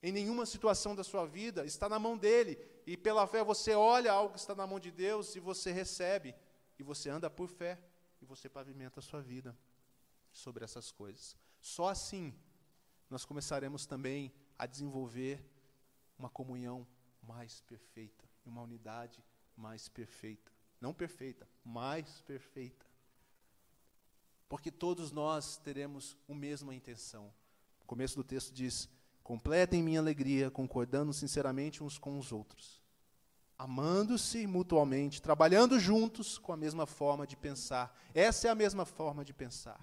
em 0.00 0.12
nenhuma 0.12 0.46
situação 0.46 0.94
da 0.94 1.02
sua 1.02 1.26
vida, 1.26 1.66
está 1.66 1.88
na 1.88 1.98
mão 1.98 2.16
dele. 2.16 2.56
E 2.86 2.96
pela 2.96 3.26
fé 3.26 3.42
você 3.42 3.74
olha 3.74 4.12
algo 4.12 4.34
que 4.34 4.38
está 4.38 4.54
na 4.54 4.64
mão 4.64 4.78
de 4.78 4.92
Deus 4.92 5.34
e 5.34 5.40
você 5.40 5.72
recebe. 5.72 6.36
E 6.78 6.84
você 6.84 7.10
anda 7.10 7.28
por 7.28 7.48
fé. 7.48 7.80
E 8.22 8.24
você 8.24 8.48
pavimenta 8.48 9.00
a 9.00 9.02
sua 9.02 9.20
vida 9.20 9.58
sobre 10.30 10.62
essas 10.62 10.92
coisas. 10.92 11.36
Só 11.60 11.88
assim 11.88 12.32
nós 13.10 13.24
começaremos 13.24 13.86
também 13.86 14.32
a 14.58 14.66
desenvolver 14.66 15.44
uma 16.18 16.28
comunhão 16.28 16.86
mais 17.22 17.60
perfeita, 17.62 18.24
uma 18.44 18.62
unidade 18.62 19.22
mais 19.56 19.88
perfeita. 19.88 20.52
Não 20.80 20.92
perfeita, 20.92 21.48
mais 21.64 22.20
perfeita. 22.22 22.84
Porque 24.48 24.70
todos 24.70 25.10
nós 25.10 25.56
teremos 25.56 26.16
a 26.28 26.34
mesma 26.34 26.74
intenção. 26.74 27.32
O 27.82 27.86
começo 27.86 28.16
do 28.16 28.24
texto 28.24 28.52
diz: 28.52 28.88
Completem 29.22 29.82
minha 29.82 30.00
alegria, 30.00 30.50
concordando 30.50 31.12
sinceramente 31.12 31.82
uns 31.82 31.98
com 31.98 32.18
os 32.18 32.30
outros, 32.30 32.80
amando-se 33.58 34.46
mutuamente, 34.46 35.22
trabalhando 35.22 35.80
juntos 35.80 36.36
com 36.36 36.52
a 36.52 36.56
mesma 36.56 36.86
forma 36.86 37.26
de 37.26 37.36
pensar. 37.36 37.98
Essa 38.14 38.48
é 38.48 38.50
a 38.50 38.54
mesma 38.54 38.84
forma 38.84 39.24
de 39.24 39.32
pensar. 39.32 39.80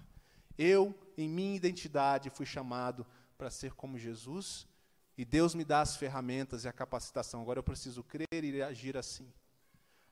Eu, 0.58 0.94
em 1.16 1.28
minha 1.28 1.56
identidade, 1.56 2.30
fui 2.30 2.46
chamado 2.46 3.06
para 3.36 3.50
ser 3.50 3.72
como 3.74 3.98
Jesus, 3.98 4.66
e 5.16 5.24
Deus 5.24 5.54
me 5.54 5.64
dá 5.64 5.80
as 5.80 5.96
ferramentas 5.96 6.64
e 6.64 6.68
a 6.68 6.72
capacitação. 6.72 7.42
Agora 7.42 7.58
eu 7.58 7.62
preciso 7.62 8.02
crer 8.02 8.26
e 8.44 8.62
agir 8.62 8.96
assim. 8.96 9.30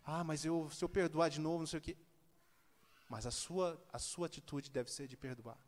Ah, 0.05 0.25
mas 0.25 0.45
eu, 0.45 0.69
se 0.71 0.85
eu 0.85 0.89
perdoar 0.89 1.29
de 1.29 1.41
novo, 1.41 1.61
não 1.61 1.67
sei 1.67 1.79
o 1.79 1.83
quê. 1.83 1.97
Mas 3.09 3.27
a 3.27 3.31
sua, 3.31 3.83
a 3.93 3.99
sua 3.99 4.27
atitude 4.27 4.71
deve 4.71 4.91
ser 4.91 5.09
de 5.09 5.17
perdoar. 5.17 5.59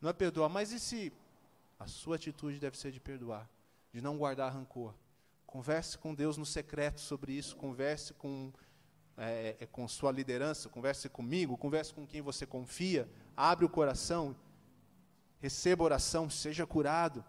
Não 0.00 0.08
é 0.08 0.12
perdoar, 0.12 0.48
mas 0.48 0.72
e 0.72 0.78
se 0.78 1.12
a 1.78 1.86
sua 1.86 2.16
atitude 2.16 2.58
deve 2.58 2.78
ser 2.78 2.92
de 2.92 3.00
perdoar, 3.00 3.48
de 3.92 4.00
não 4.00 4.16
guardar 4.16 4.52
rancor. 4.52 4.94
Converse 5.46 5.96
com 5.96 6.14
Deus 6.14 6.36
no 6.36 6.46
secreto 6.46 7.00
sobre 7.00 7.32
isso, 7.32 7.56
converse 7.56 8.12
com, 8.14 8.52
é, 9.18 9.56
é, 9.58 9.66
com 9.66 9.86
sua 9.88 10.12
liderança, 10.12 10.68
converse 10.68 11.08
comigo, 11.08 11.58
converse 11.58 11.92
com 11.92 12.06
quem 12.06 12.22
você 12.22 12.46
confia, 12.46 13.10
abre 13.36 13.64
o 13.64 13.68
coração, 13.68 14.34
receba 15.40 15.82
oração, 15.82 16.30
seja 16.30 16.64
curado. 16.64 17.24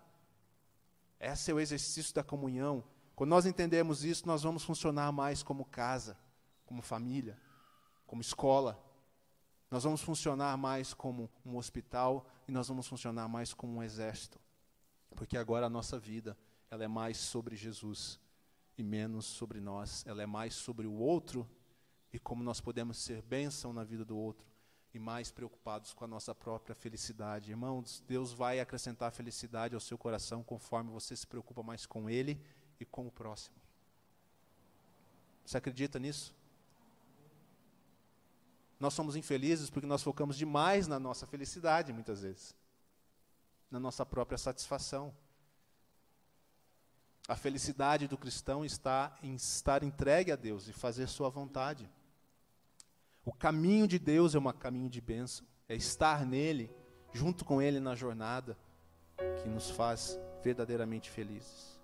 Esse 1.19 1.49
é 1.49 1.53
o 1.53 1.59
exercício 1.59 2.13
da 2.13 2.23
comunhão. 2.23 2.83
Quando 3.15 3.31
nós 3.31 3.45
entendemos 3.45 4.05
isso, 4.05 4.27
nós 4.27 4.43
vamos 4.43 4.63
funcionar 4.63 5.11
mais 5.11 5.41
como 5.41 5.65
casa, 5.65 6.15
como 6.65 6.81
família, 6.81 7.37
como 8.05 8.21
escola. 8.21 8.79
Nós 9.71 9.83
vamos 9.83 10.01
funcionar 10.01 10.55
mais 10.57 10.93
como 10.93 11.29
um 11.43 11.57
hospital 11.57 12.27
e 12.47 12.51
nós 12.51 12.67
vamos 12.67 12.87
funcionar 12.87 13.27
mais 13.27 13.53
como 13.53 13.77
um 13.77 13.83
exército. 13.83 14.39
Porque 15.15 15.37
agora 15.37 15.65
a 15.65 15.69
nossa 15.69 15.99
vida 15.99 16.37
ela 16.69 16.83
é 16.83 16.87
mais 16.87 17.17
sobre 17.17 17.55
Jesus 17.55 18.19
e 18.77 18.83
menos 18.83 19.25
sobre 19.25 19.59
nós. 19.59 20.05
Ela 20.07 20.21
é 20.21 20.25
mais 20.25 20.53
sobre 20.53 20.87
o 20.87 20.93
outro 20.93 21.47
e 22.11 22.19
como 22.19 22.43
nós 22.43 22.59
podemos 22.59 22.97
ser 22.97 23.21
bênção 23.21 23.71
na 23.71 23.83
vida 23.83 24.03
do 24.03 24.17
outro 24.17 24.47
e 24.93 24.99
mais 24.99 25.31
preocupados 25.31 25.93
com 25.93 26.03
a 26.03 26.07
nossa 26.07 26.33
própria 26.33 26.73
felicidade. 26.73 27.51
Irmãos, 27.51 28.03
Deus 28.07 28.33
vai 28.33 28.59
acrescentar 28.59 29.11
felicidade 29.11 29.75
ao 29.75 29.81
seu 29.81 29.97
coração 29.97 30.43
conforme 30.43 30.89
você 30.89 31.15
se 31.15 31.27
preocupa 31.27 31.61
mais 31.61 31.85
com 31.85 32.09
Ele 32.09 32.41
e 32.79 32.85
com 32.85 33.05
o 33.05 33.11
próximo. 33.11 33.55
Você 35.45 35.57
acredita 35.57 35.99
nisso? 35.99 36.33
Nós 38.79 38.93
somos 38.93 39.15
infelizes 39.15 39.69
porque 39.69 39.87
nós 39.87 40.01
focamos 40.01 40.37
demais 40.37 40.87
na 40.87 40.99
nossa 40.99 41.27
felicidade, 41.27 41.91
muitas 41.91 42.21
vezes, 42.21 42.55
na 43.69 43.79
nossa 43.79 44.05
própria 44.05 44.37
satisfação. 44.37 45.13
A 47.27 47.35
felicidade 47.35 48.07
do 48.07 48.17
cristão 48.17 48.65
está 48.65 49.15
em 49.21 49.35
estar 49.35 49.83
entregue 49.83 50.31
a 50.31 50.35
Deus 50.35 50.67
e 50.67 50.73
fazer 50.73 51.07
Sua 51.07 51.29
vontade. 51.29 51.89
O 53.25 53.33
caminho 53.33 53.87
de 53.87 53.99
Deus 53.99 54.35
é 54.35 54.39
um 54.39 54.51
caminho 54.51 54.89
de 54.89 55.01
bênção, 55.01 55.45
é 55.67 55.75
estar 55.75 56.25
nele, 56.25 56.71
junto 57.13 57.45
com 57.45 57.61
ele 57.61 57.79
na 57.79 57.95
jornada, 57.95 58.57
que 59.41 59.49
nos 59.49 59.69
faz 59.69 60.19
verdadeiramente 60.43 61.09
felizes. 61.09 61.79